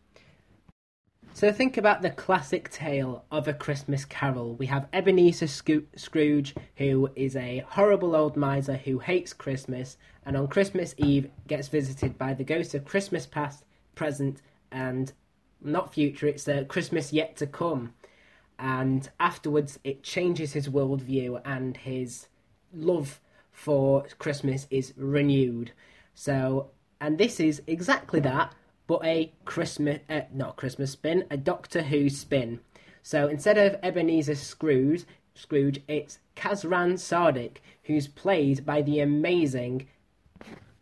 So 1.36 1.52
think 1.52 1.76
about 1.76 2.00
the 2.00 2.08
classic 2.08 2.70
tale 2.70 3.26
of 3.30 3.46
a 3.46 3.52
Christmas 3.52 4.06
carol. 4.06 4.54
We 4.54 4.64
have 4.68 4.88
Ebenezer 4.90 5.46
Scrooge, 5.46 6.54
who 6.76 7.10
is 7.14 7.36
a 7.36 7.62
horrible 7.68 8.16
old 8.16 8.38
miser 8.38 8.76
who 8.76 9.00
hates 9.00 9.34
Christmas, 9.34 9.98
and 10.24 10.34
on 10.34 10.48
Christmas 10.48 10.94
Eve 10.96 11.28
gets 11.46 11.68
visited 11.68 12.16
by 12.16 12.32
the 12.32 12.42
ghost 12.42 12.74
of 12.74 12.86
Christmas 12.86 13.26
past, 13.26 13.64
present, 13.94 14.40
and 14.72 15.12
not 15.62 15.92
future. 15.92 16.26
It's 16.26 16.48
a 16.48 16.64
Christmas 16.64 17.12
yet 17.12 17.36
to 17.36 17.46
come. 17.46 17.92
And 18.58 19.06
afterwards, 19.20 19.78
it 19.84 20.02
changes 20.02 20.54
his 20.54 20.70
worldview 20.70 21.42
and 21.44 21.76
his 21.76 22.28
love 22.72 23.20
for 23.52 24.06
Christmas 24.18 24.66
is 24.70 24.94
renewed. 24.96 25.72
So, 26.14 26.70
and 26.98 27.18
this 27.18 27.40
is 27.40 27.60
exactly 27.66 28.20
that, 28.20 28.54
but 28.86 29.04
a 29.04 29.32
Christmas, 29.44 30.00
uh, 30.08 30.22
not 30.32 30.56
Christmas 30.56 30.92
spin, 30.92 31.24
a 31.30 31.36
Doctor 31.36 31.82
Who 31.82 32.08
spin. 32.08 32.60
So 33.02 33.28
instead 33.28 33.58
of 33.58 33.76
Ebenezer 33.82 34.34
Scrooge, 34.34 35.04
Scrooge, 35.34 35.80
it's 35.86 36.18
Kazran 36.34 36.94
Sardik, 36.94 37.58
who's 37.84 38.08
played 38.08 38.64
by 38.64 38.82
the 38.82 39.00
amazing 39.00 39.86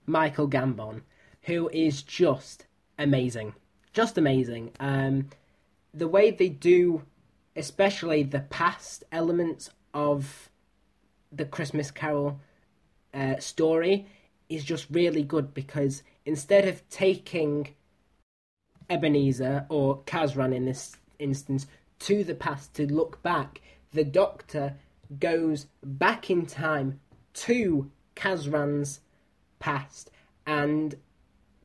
Michael 0.06 0.48
Gambon, 0.48 1.02
who 1.42 1.68
is 1.70 2.02
just 2.02 2.66
amazing, 2.98 3.54
just 3.92 4.16
amazing. 4.16 4.72
Um, 4.80 5.28
the 5.92 6.08
way 6.08 6.30
they 6.30 6.48
do, 6.48 7.02
especially 7.56 8.22
the 8.22 8.40
past 8.40 9.04
elements 9.12 9.70
of 9.92 10.50
the 11.32 11.44
Christmas 11.44 11.90
Carol 11.90 12.40
uh, 13.12 13.38
story 13.38 14.06
is 14.48 14.64
just 14.64 14.86
really 14.90 15.22
good 15.22 15.54
because 15.54 16.02
instead 16.24 16.66
of 16.66 16.88
taking 16.88 17.74
Ebenezer 18.90 19.66
or 19.68 19.98
Kazran 20.02 20.54
in 20.54 20.64
this 20.64 20.96
instance 21.18 21.66
to 22.00 22.24
the 22.24 22.34
past 22.34 22.74
to 22.74 22.92
look 22.92 23.22
back. 23.22 23.60
The 23.92 24.04
Doctor 24.04 24.76
goes 25.18 25.66
back 25.82 26.30
in 26.30 26.46
time 26.46 27.00
to 27.34 27.90
Kazran's 28.16 29.00
past 29.58 30.10
and 30.46 30.96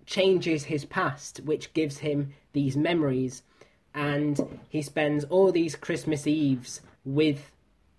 changes 0.06 0.66
his 0.66 0.86
past, 0.86 1.42
which 1.42 1.74
gives 1.74 2.00
him 2.00 2.34
these 2.54 2.76
memories. 2.76 3.44
And 3.94 4.60
he 4.70 4.82
spends 4.82 5.24
all 5.26 5.52
these 5.52 5.76
Christmas 5.76 6.26
Eves 6.28 6.82
with 7.04 7.52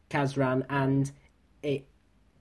Kazran, 0.09 0.65
and 0.69 1.11
it 1.63 1.87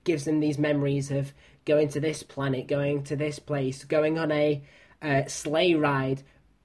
gives 0.03 0.27
him 0.27 0.39
these 0.39 0.57
memories 0.57 1.11
of 1.11 1.33
going 1.65 1.89
to 1.89 1.99
this 1.99 2.23
planet, 2.23 2.67
going 2.67 3.03
to 3.03 3.15
this 3.15 3.39
place, 3.39 3.83
going 3.83 4.17
on 4.17 4.31
a 4.31 4.63
uh, 5.01 5.25
sleigh 5.27 5.73
ride 5.73 6.23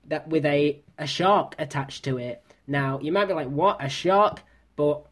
that 0.09 0.29
with 0.29 0.45
a, 0.47 0.83
a 0.99 1.07
shark 1.07 1.55
attached 1.59 2.05
to 2.05 2.19
it. 2.19 2.43
Now, 2.67 2.99
you 3.01 3.13
might 3.13 3.27
be 3.27 3.35
like, 3.35 3.49
what, 3.49 3.85
a 3.85 3.89
shark? 3.89 4.43
But 4.77 5.07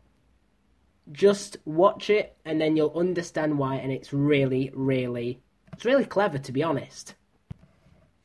just 1.11 1.57
watch 1.65 2.11
it 2.11 2.37
and 2.45 2.61
then 2.61 2.77
you'll 2.77 2.97
understand 2.97 3.59
why, 3.59 3.77
and 3.77 3.93
it's 3.93 4.13
really, 4.13 4.71
really, 4.75 5.41
it's 5.73 5.85
really 5.85 6.05
clever 6.05 6.39
to 6.39 6.53
be 6.53 6.63
honest. 6.63 7.15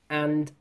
And 0.09 0.51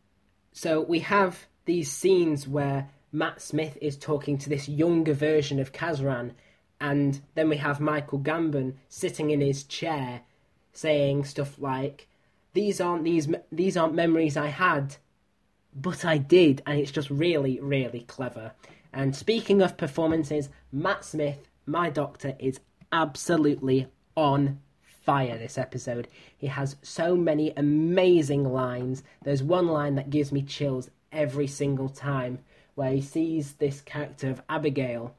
so 0.52 0.80
we 0.80 1.00
have 1.00 1.46
these 1.66 1.90
scenes 1.90 2.48
where 2.48 2.88
Matt 3.12 3.40
Smith 3.40 3.76
is 3.80 3.96
talking 3.96 4.38
to 4.38 4.48
this 4.48 4.68
younger 4.68 5.14
version 5.14 5.60
of 5.60 5.72
Kazran, 5.72 6.32
and 6.80 7.20
then 7.34 7.48
we 7.48 7.56
have 7.58 7.80
Michael 7.80 8.18
Gambon 8.18 8.74
sitting 8.88 9.30
in 9.30 9.40
his 9.40 9.64
chair 9.64 10.22
saying 10.72 11.24
stuff 11.24 11.58
like, 11.58 12.08
"These 12.52 12.80
aren't 12.80 13.04
these 13.04 13.28
these 13.50 13.76
aren't 13.76 13.94
memories 13.94 14.36
I 14.36 14.48
had, 14.48 14.96
but 15.76 16.04
I 16.04 16.18
did," 16.18 16.62
and 16.66 16.78
it's 16.80 16.90
just 16.90 17.10
really, 17.10 17.60
really 17.60 18.00
clever. 18.00 18.52
And 18.92 19.14
speaking 19.14 19.62
of 19.62 19.76
performances, 19.76 20.48
Matt 20.72 21.04
Smith, 21.04 21.48
my 21.66 21.90
doctor, 21.90 22.34
is 22.38 22.60
absolutely 22.90 23.88
on 24.16 24.60
fire 24.82 25.38
this 25.38 25.58
episode. 25.58 26.08
He 26.36 26.48
has 26.48 26.76
so 26.82 27.14
many 27.14 27.52
amazing 27.56 28.44
lines. 28.44 29.02
There's 29.22 29.42
one 29.42 29.68
line 29.68 29.94
that 29.94 30.10
gives 30.10 30.32
me 30.32 30.42
chills 30.42 30.90
every 31.12 31.46
single 31.46 31.88
time 31.88 32.40
where 32.74 32.90
he 32.90 33.00
sees 33.00 33.54
this 33.54 33.80
character 33.80 34.30
of 34.30 34.42
Abigail 34.48 35.14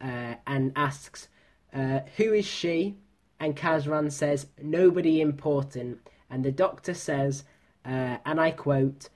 uh, 0.00 0.34
and 0.46 0.72
asks, 0.76 1.28
uh, 1.72 2.00
Who 2.16 2.32
is 2.32 2.46
she? 2.46 2.96
And 3.38 3.56
Kazran 3.56 4.12
says, 4.12 4.46
Nobody 4.60 5.20
important. 5.20 6.06
And 6.28 6.44
the 6.44 6.52
doctor 6.52 6.94
says, 6.94 7.44
uh, 7.84 8.18
and 8.24 8.38
I 8.40 8.50
quote, 8.50 9.08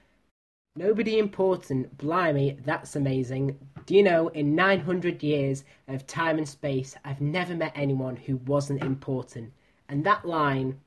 Nobody 0.77 1.21
important, 1.21 1.97
blimey, 1.99 2.59
that's 2.65 2.97
amazing. 2.97 3.57
Do 3.87 3.95
you 3.95 4.03
know, 4.03 4.27
in 4.27 4.57
900 4.57 5.23
years 5.23 5.63
of 5.87 6.05
time 6.05 6.37
and 6.37 6.49
space, 6.49 6.97
I've 7.05 7.21
never 7.21 7.55
met 7.55 7.71
anyone 7.77 8.17
who 8.17 8.39
wasn't 8.39 8.83
important. 8.83 9.53
And 9.89 10.03
that 10.03 10.25
line 10.25 10.81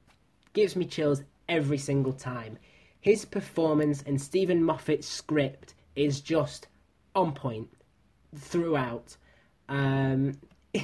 gives 0.52 0.76
me 0.76 0.84
chills 0.84 1.24
every 1.48 1.78
single 1.78 2.12
time. 2.12 2.60
His 3.00 3.24
performance 3.24 4.04
and 4.06 4.22
Steven 4.22 4.62
Moffat's 4.62 5.08
script 5.08 5.74
is 5.96 6.20
just 6.20 6.68
on 7.16 7.32
point 7.32 7.70
throughout. 8.36 9.16
Um, 9.70 10.34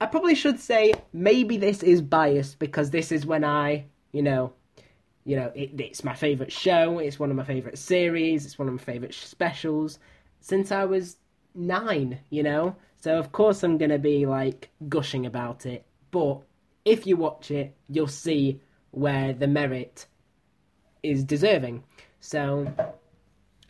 I 0.00 0.06
probably 0.06 0.36
should 0.36 0.60
say 0.60 0.94
maybe 1.12 1.56
this 1.56 1.82
is 1.82 2.02
biased 2.02 2.60
because 2.60 2.90
this 2.90 3.10
is 3.10 3.26
when 3.26 3.42
I, 3.42 3.86
you 4.12 4.22
know, 4.22 4.52
you 5.26 5.34
know, 5.36 5.50
it, 5.54 5.78
it's 5.78 6.04
my 6.04 6.14
favorite 6.14 6.52
show. 6.52 7.00
It's 7.00 7.18
one 7.18 7.30
of 7.30 7.36
my 7.36 7.44
favorite 7.44 7.78
series. 7.78 8.46
It's 8.46 8.58
one 8.58 8.68
of 8.68 8.74
my 8.74 8.82
favorite 8.82 9.12
specials 9.12 9.98
since 10.40 10.70
I 10.70 10.84
was 10.84 11.16
nine. 11.54 12.20
You 12.30 12.44
know, 12.44 12.76
so 12.96 13.18
of 13.18 13.32
course 13.32 13.62
I'm 13.64 13.76
gonna 13.76 13.98
be 13.98 14.24
like 14.24 14.70
gushing 14.88 15.26
about 15.26 15.66
it. 15.66 15.84
But 16.12 16.42
if 16.84 17.06
you 17.06 17.16
watch 17.16 17.50
it, 17.50 17.74
you'll 17.88 18.06
see 18.06 18.60
where 18.92 19.32
the 19.32 19.48
merit 19.48 20.06
is 21.02 21.24
deserving. 21.24 21.82
So, 22.20 22.72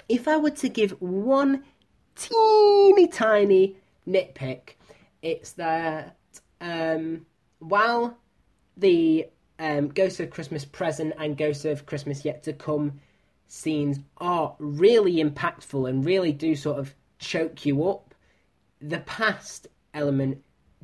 if 0.08 0.28
I 0.28 0.36
were 0.36 0.50
to 0.50 0.68
give 0.68 0.92
one 1.00 1.64
teeny 2.14 3.08
tiny 3.08 3.76
nitpick, 4.06 4.74
it's 5.22 5.52
that 5.52 6.16
um, 6.60 7.24
while 7.58 8.18
the 8.76 9.26
um, 9.58 9.88
Ghost 9.88 10.20
of 10.20 10.30
Christmas 10.30 10.64
Present 10.64 11.14
and 11.18 11.36
Ghost 11.36 11.64
of 11.64 11.86
Christmas 11.86 12.24
Yet 12.24 12.42
to 12.44 12.52
Come 12.52 13.00
scenes 13.48 14.00
are 14.18 14.54
really 14.58 15.16
impactful 15.16 15.88
and 15.88 16.04
really 16.04 16.32
do 16.32 16.56
sort 16.56 16.78
of 16.78 16.94
choke 17.18 17.64
you 17.64 17.88
up, 17.88 18.14
the 18.80 18.98
past 19.00 19.68
element 19.94 20.42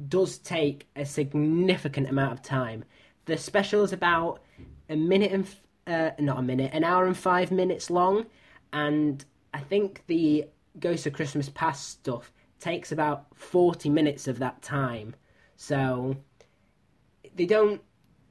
does 0.09 0.39
take 0.39 0.87
a 0.97 1.05
significant 1.05 2.09
amount 2.09 2.33
of 2.33 2.43
time. 2.43 2.85
The 3.27 3.37
special 3.37 3.85
is 3.85 3.93
about 3.93 4.41
a 4.89 4.97
minute 4.97 5.33
and 5.33 5.47
uh, 5.87 6.11
not 6.19 6.39
a 6.39 6.43
minute, 6.43 6.71
an 6.73 6.85
hour 6.85 7.07
and 7.07 7.17
five 7.17 7.51
minutes 7.51 7.91
long, 7.91 8.27
and 8.73 9.25
I 9.53 9.61
think 9.61 10.05
the 10.07 10.47
Ghost 10.79 11.07
of 11.07 11.13
Christmas 11.13 11.49
Past 11.51 11.89
stuff 11.89 12.33
takes 12.61 12.93
about 12.93 13.27
forty 13.35 13.91
minutes 13.91 14.29
of 14.29 14.39
that 14.39 14.63
time. 14.63 15.15
So 15.57 16.17
they 17.35 17.47
don't. 17.47 17.83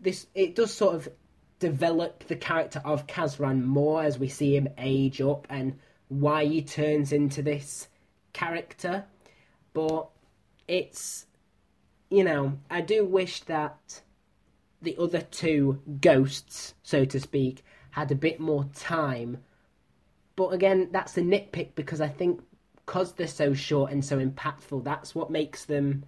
This 0.02 0.28
it 0.34 0.56
does 0.56 0.74
sort 0.74 0.96
of 0.96 1.10
develop 1.60 2.28
the 2.28 2.36
character 2.36 2.82
of 2.84 3.08
Kazran 3.08 3.64
more 3.64 4.04
as 4.04 4.18
we 4.18 4.28
see 4.28 4.56
him 4.58 4.68
age 4.78 5.22
up 5.22 5.46
and 5.50 5.78
why 6.08 6.46
he 6.46 6.62
turns 6.62 7.14
into 7.14 7.42
this 7.42 7.88
character, 8.34 9.06
but 9.74 10.10
it's 10.68 11.28
you 12.10 12.26
know, 12.26 12.58
I 12.70 12.82
do 12.82 13.06
wish 13.06 13.42
that 13.42 14.02
the 14.82 14.98
other 15.00 15.22
two 15.22 15.82
ghosts, 16.02 16.74
so 16.84 17.06
to 17.06 17.20
speak, 17.20 17.64
had 17.92 18.12
a 18.12 18.16
bit 18.16 18.40
more 18.40 18.66
time. 18.76 19.38
But 20.36 20.50
again, 20.50 20.90
that's 20.92 21.18
a 21.18 21.22
nitpick 21.22 21.76
because 21.76 22.02
I 22.02 22.10
think 22.10 22.42
because 22.76 23.14
they're 23.14 23.28
so 23.28 23.54
short 23.54 23.92
and 23.92 24.04
so 24.04 24.20
impactful, 24.20 24.84
that's 24.84 25.16
what 25.16 25.30
makes 25.30 25.66
them 25.66 26.04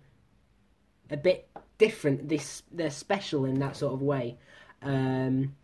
a 1.10 1.18
bit 1.18 1.48
different. 1.78 2.30
This 2.30 2.64
they're 2.72 2.90
special 2.90 3.46
in 3.46 3.60
that 3.60 3.76
sort 3.76 3.94
of 3.94 4.02
way. 4.02 4.38
Um, 4.82 5.56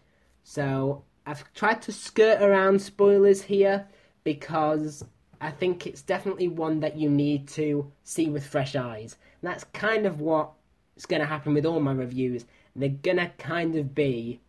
so 0.43 1.03
I've 1.25 1.51
tried 1.53 1.81
to 1.83 1.91
skirt 1.91 2.41
around 2.41 2.81
spoilers 2.81 3.41
here 3.43 3.87
because 4.23 5.03
I 5.41 5.51
think 5.51 5.87
it's 5.87 6.01
definitely 6.01 6.47
one 6.47 6.79
that 6.81 6.97
you 6.97 7.09
need 7.09 7.47
to 7.49 7.91
see 8.03 8.29
with 8.29 8.45
fresh 8.45 8.75
eyes. 8.75 9.15
And 9.41 9.51
that's 9.51 9.63
kind 9.65 10.05
of 10.05 10.21
what's 10.21 11.05
going 11.07 11.21
to 11.21 11.27
happen 11.27 11.53
with 11.53 11.65
all 11.65 11.79
my 11.79 11.93
reviews. 11.93 12.45
They're 12.75 12.89
going 12.89 13.17
to 13.17 13.31
kind 13.37 13.75
of 13.75 13.93
be 13.95 14.41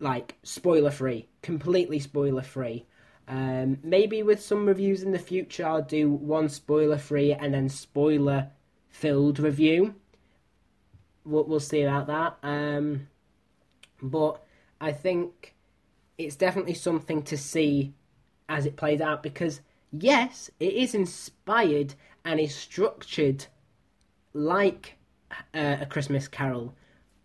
like 0.00 0.36
spoiler 0.42 0.90
free, 0.90 1.28
completely 1.42 1.98
spoiler 1.98 2.42
free. 2.42 2.86
Um, 3.26 3.78
maybe 3.82 4.22
with 4.22 4.42
some 4.42 4.66
reviews 4.66 5.02
in 5.02 5.12
the 5.12 5.18
future, 5.18 5.66
I'll 5.66 5.82
do 5.82 6.10
one 6.10 6.48
spoiler 6.48 6.98
free 6.98 7.32
and 7.32 7.54
then 7.54 7.68
spoiler 7.68 8.50
filled 8.90 9.38
review. 9.38 9.94
We'll, 11.24 11.44
we'll 11.44 11.60
see 11.60 11.82
about 11.82 12.06
that. 12.06 12.36
Um, 12.46 13.08
but 14.02 14.42
I 14.80 14.92
think 14.92 15.54
it's 16.18 16.36
definitely 16.36 16.74
something 16.74 17.22
to 17.22 17.36
see 17.36 17.94
as 18.48 18.66
it 18.66 18.76
plays 18.76 19.00
out 19.00 19.22
because 19.22 19.60
yes, 19.90 20.50
it 20.60 20.74
is 20.74 20.94
inspired 20.94 21.94
and 22.24 22.40
is 22.40 22.54
structured 22.54 23.46
like 24.32 24.96
uh, 25.54 25.76
a 25.80 25.86
Christmas 25.86 26.28
Carol, 26.28 26.74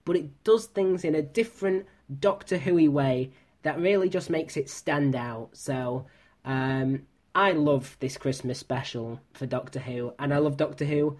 but 0.06 0.16
it 0.16 0.44
does 0.44 0.66
things 0.66 1.04
in 1.04 1.16
a 1.16 1.22
different 1.22 1.86
Doctor 2.20 2.58
Who 2.58 2.90
way 2.92 3.32
that 3.64 3.80
really 3.80 4.10
just 4.10 4.30
makes 4.30 4.58
it 4.58 4.70
stand 4.70 5.16
out. 5.16 5.50
So 5.54 6.06
um, 6.46 7.04
I 7.36 7.52
love 7.52 7.98
this 8.00 8.18
Christmas 8.18 8.60
special 8.60 9.20
for 9.34 9.46
Doctor 9.46 9.80
Who, 9.80 10.14
and 10.18 10.34
I 10.34 10.38
love 10.38 10.58
Doctor 10.58 10.86
Who 10.86 11.18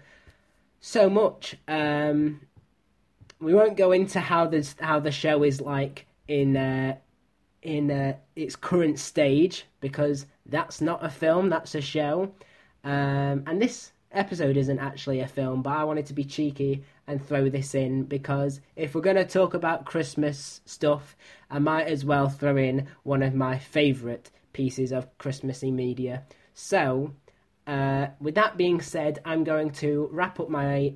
so 0.80 1.10
much. 1.10 1.56
Um, 1.68 2.40
we 3.40 3.54
won't 3.54 3.76
go 3.76 3.92
into 3.92 4.20
how 4.20 4.46
this 4.46 4.76
how 4.80 5.00
the 5.00 5.10
show 5.10 5.42
is 5.42 5.60
like 5.60 6.06
in 6.28 6.56
uh, 6.56 6.96
in 7.62 7.90
uh, 7.90 8.16
its 8.36 8.56
current 8.56 8.98
stage 8.98 9.64
because 9.80 10.26
that's 10.46 10.80
not 10.80 11.04
a 11.04 11.10
film, 11.10 11.48
that's 11.48 11.74
a 11.74 11.80
show. 11.80 12.32
Um, 12.84 13.44
and 13.46 13.60
this 13.60 13.92
episode 14.12 14.56
isn't 14.56 14.78
actually 14.78 15.20
a 15.20 15.28
film, 15.28 15.62
but 15.62 15.70
I 15.70 15.84
wanted 15.84 16.06
to 16.06 16.14
be 16.14 16.24
cheeky 16.24 16.82
and 17.06 17.24
throw 17.24 17.48
this 17.48 17.74
in 17.74 18.04
because 18.04 18.60
if 18.76 18.94
we're 18.94 19.00
going 19.00 19.16
to 19.16 19.24
talk 19.24 19.54
about 19.54 19.84
Christmas 19.84 20.60
stuff, 20.64 21.16
I 21.50 21.58
might 21.58 21.86
as 21.86 22.04
well 22.04 22.28
throw 22.28 22.56
in 22.56 22.88
one 23.02 23.22
of 23.22 23.34
my 23.34 23.58
favourite 23.58 24.30
pieces 24.52 24.92
of 24.92 25.16
Christmassy 25.18 25.70
media. 25.70 26.24
So, 26.54 27.14
uh, 27.66 28.08
with 28.20 28.34
that 28.34 28.56
being 28.56 28.80
said, 28.80 29.20
I'm 29.24 29.44
going 29.44 29.70
to 29.72 30.08
wrap 30.12 30.40
up 30.40 30.48
my 30.48 30.94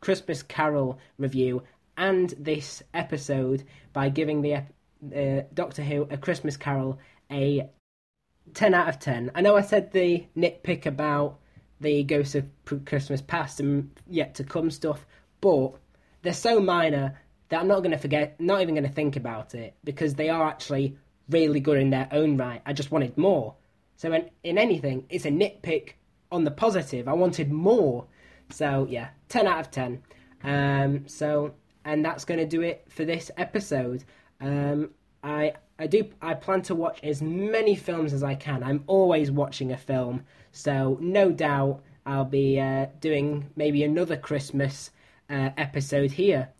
Christmas 0.00 0.42
Carol 0.42 0.98
review 1.18 1.62
and 1.96 2.30
this 2.38 2.82
episode 2.92 3.64
by 3.92 4.08
giving 4.08 4.42
the 4.42 4.54
uh, 4.56 5.42
Doctor 5.52 5.82
Who 5.82 6.06
A 6.10 6.16
Christmas 6.16 6.56
Carol 6.56 6.98
a 7.30 7.68
10 8.52 8.74
out 8.74 8.88
of 8.88 8.98
10. 8.98 9.30
I 9.34 9.40
know 9.40 9.56
I 9.56 9.62
said 9.62 9.92
the 9.92 10.24
nitpick 10.36 10.86
about 10.86 11.38
the 11.80 12.02
Ghost 12.04 12.34
of 12.34 12.46
Christmas 12.86 13.20
Past 13.22 13.60
and 13.60 13.90
Yet 14.06 14.34
to 14.36 14.44
Come 14.44 14.70
stuff, 14.70 15.06
but 15.40 15.72
they're 16.22 16.32
so 16.32 16.60
minor 16.60 17.18
that 17.48 17.60
I'm 17.60 17.68
not 17.68 17.80
going 17.80 17.90
to 17.90 17.98
forget, 17.98 18.40
not 18.40 18.60
even 18.60 18.74
going 18.74 18.86
to 18.86 18.92
think 18.92 19.16
about 19.16 19.54
it 19.54 19.74
because 19.84 20.14
they 20.14 20.28
are 20.28 20.46
actually 20.46 20.96
really 21.28 21.60
good 21.60 21.78
in 21.78 21.90
their 21.90 22.08
own 22.12 22.36
right. 22.36 22.62
I 22.66 22.72
just 22.72 22.90
wanted 22.90 23.16
more. 23.16 23.54
So 23.96 24.12
in, 24.12 24.30
in 24.42 24.58
anything, 24.58 25.06
it's 25.08 25.24
a 25.24 25.30
nitpick 25.30 25.92
on 26.32 26.44
the 26.44 26.50
positive. 26.50 27.08
I 27.08 27.12
wanted 27.12 27.52
more. 27.52 28.06
So 28.50 28.86
yeah, 28.88 29.08
10 29.28 29.46
out 29.46 29.60
of 29.60 29.70
10. 29.70 30.02
Um, 30.42 31.08
so 31.08 31.54
and 31.84 32.04
that's 32.04 32.24
going 32.24 32.40
to 32.40 32.46
do 32.46 32.62
it 32.62 32.84
for 32.88 33.04
this 33.04 33.30
episode. 33.36 34.04
Um, 34.40 34.90
I 35.22 35.54
I 35.78 35.86
do 35.86 36.08
I 36.20 36.34
plan 36.34 36.62
to 36.62 36.74
watch 36.74 37.00
as 37.02 37.22
many 37.22 37.74
films 37.74 38.12
as 38.12 38.22
I 38.22 38.34
can. 38.34 38.62
I'm 38.62 38.84
always 38.86 39.30
watching 39.30 39.72
a 39.72 39.76
film, 39.76 40.24
so 40.52 40.98
no 41.00 41.30
doubt 41.30 41.82
I'll 42.06 42.24
be 42.24 42.60
uh, 42.60 42.86
doing 43.00 43.50
maybe 43.56 43.82
another 43.82 44.16
Christmas 44.16 44.90
uh, 45.30 45.50
episode 45.56 46.12
here. 46.12 46.50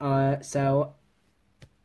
Uh, 0.00 0.40
so 0.40 0.94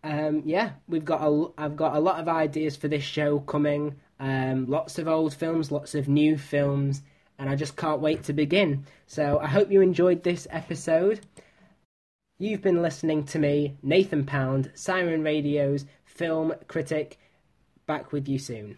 um, 0.04 0.44
yeah, 0.46 0.72
we've 0.88 1.04
got 1.04 1.22
a 1.22 1.48
I've 1.58 1.76
got 1.76 1.96
a 1.96 2.00
lot 2.00 2.20
of 2.20 2.28
ideas 2.28 2.76
for 2.76 2.88
this 2.88 3.04
show 3.04 3.40
coming. 3.40 3.96
Um, 4.20 4.68
lots 4.68 4.98
of 5.00 5.08
old 5.08 5.34
films, 5.34 5.72
lots 5.72 5.96
of 5.96 6.08
new 6.08 6.38
films, 6.38 7.02
and 7.40 7.50
I 7.50 7.56
just 7.56 7.76
can't 7.76 8.02
wait 8.02 8.24
to 8.26 8.34
begin. 8.34 8.86
So 9.08 9.40
I 9.40 9.48
hope 9.48 9.72
you 9.72 9.82
enjoyed 9.82 10.24
this 10.24 10.48
episode. 10.52 11.22
You've 12.38 12.62
been 12.62 12.82
listening 12.82 13.24
to 13.28 13.40
me, 13.40 13.78
Nathan 13.82 14.26
Pound, 14.26 14.72
Siren 14.76 15.24
Radio's 15.24 15.86
film 16.04 16.54
critic. 16.68 17.18
Back 17.86 18.12
with 18.12 18.28
you 18.28 18.40
soon. 18.40 18.78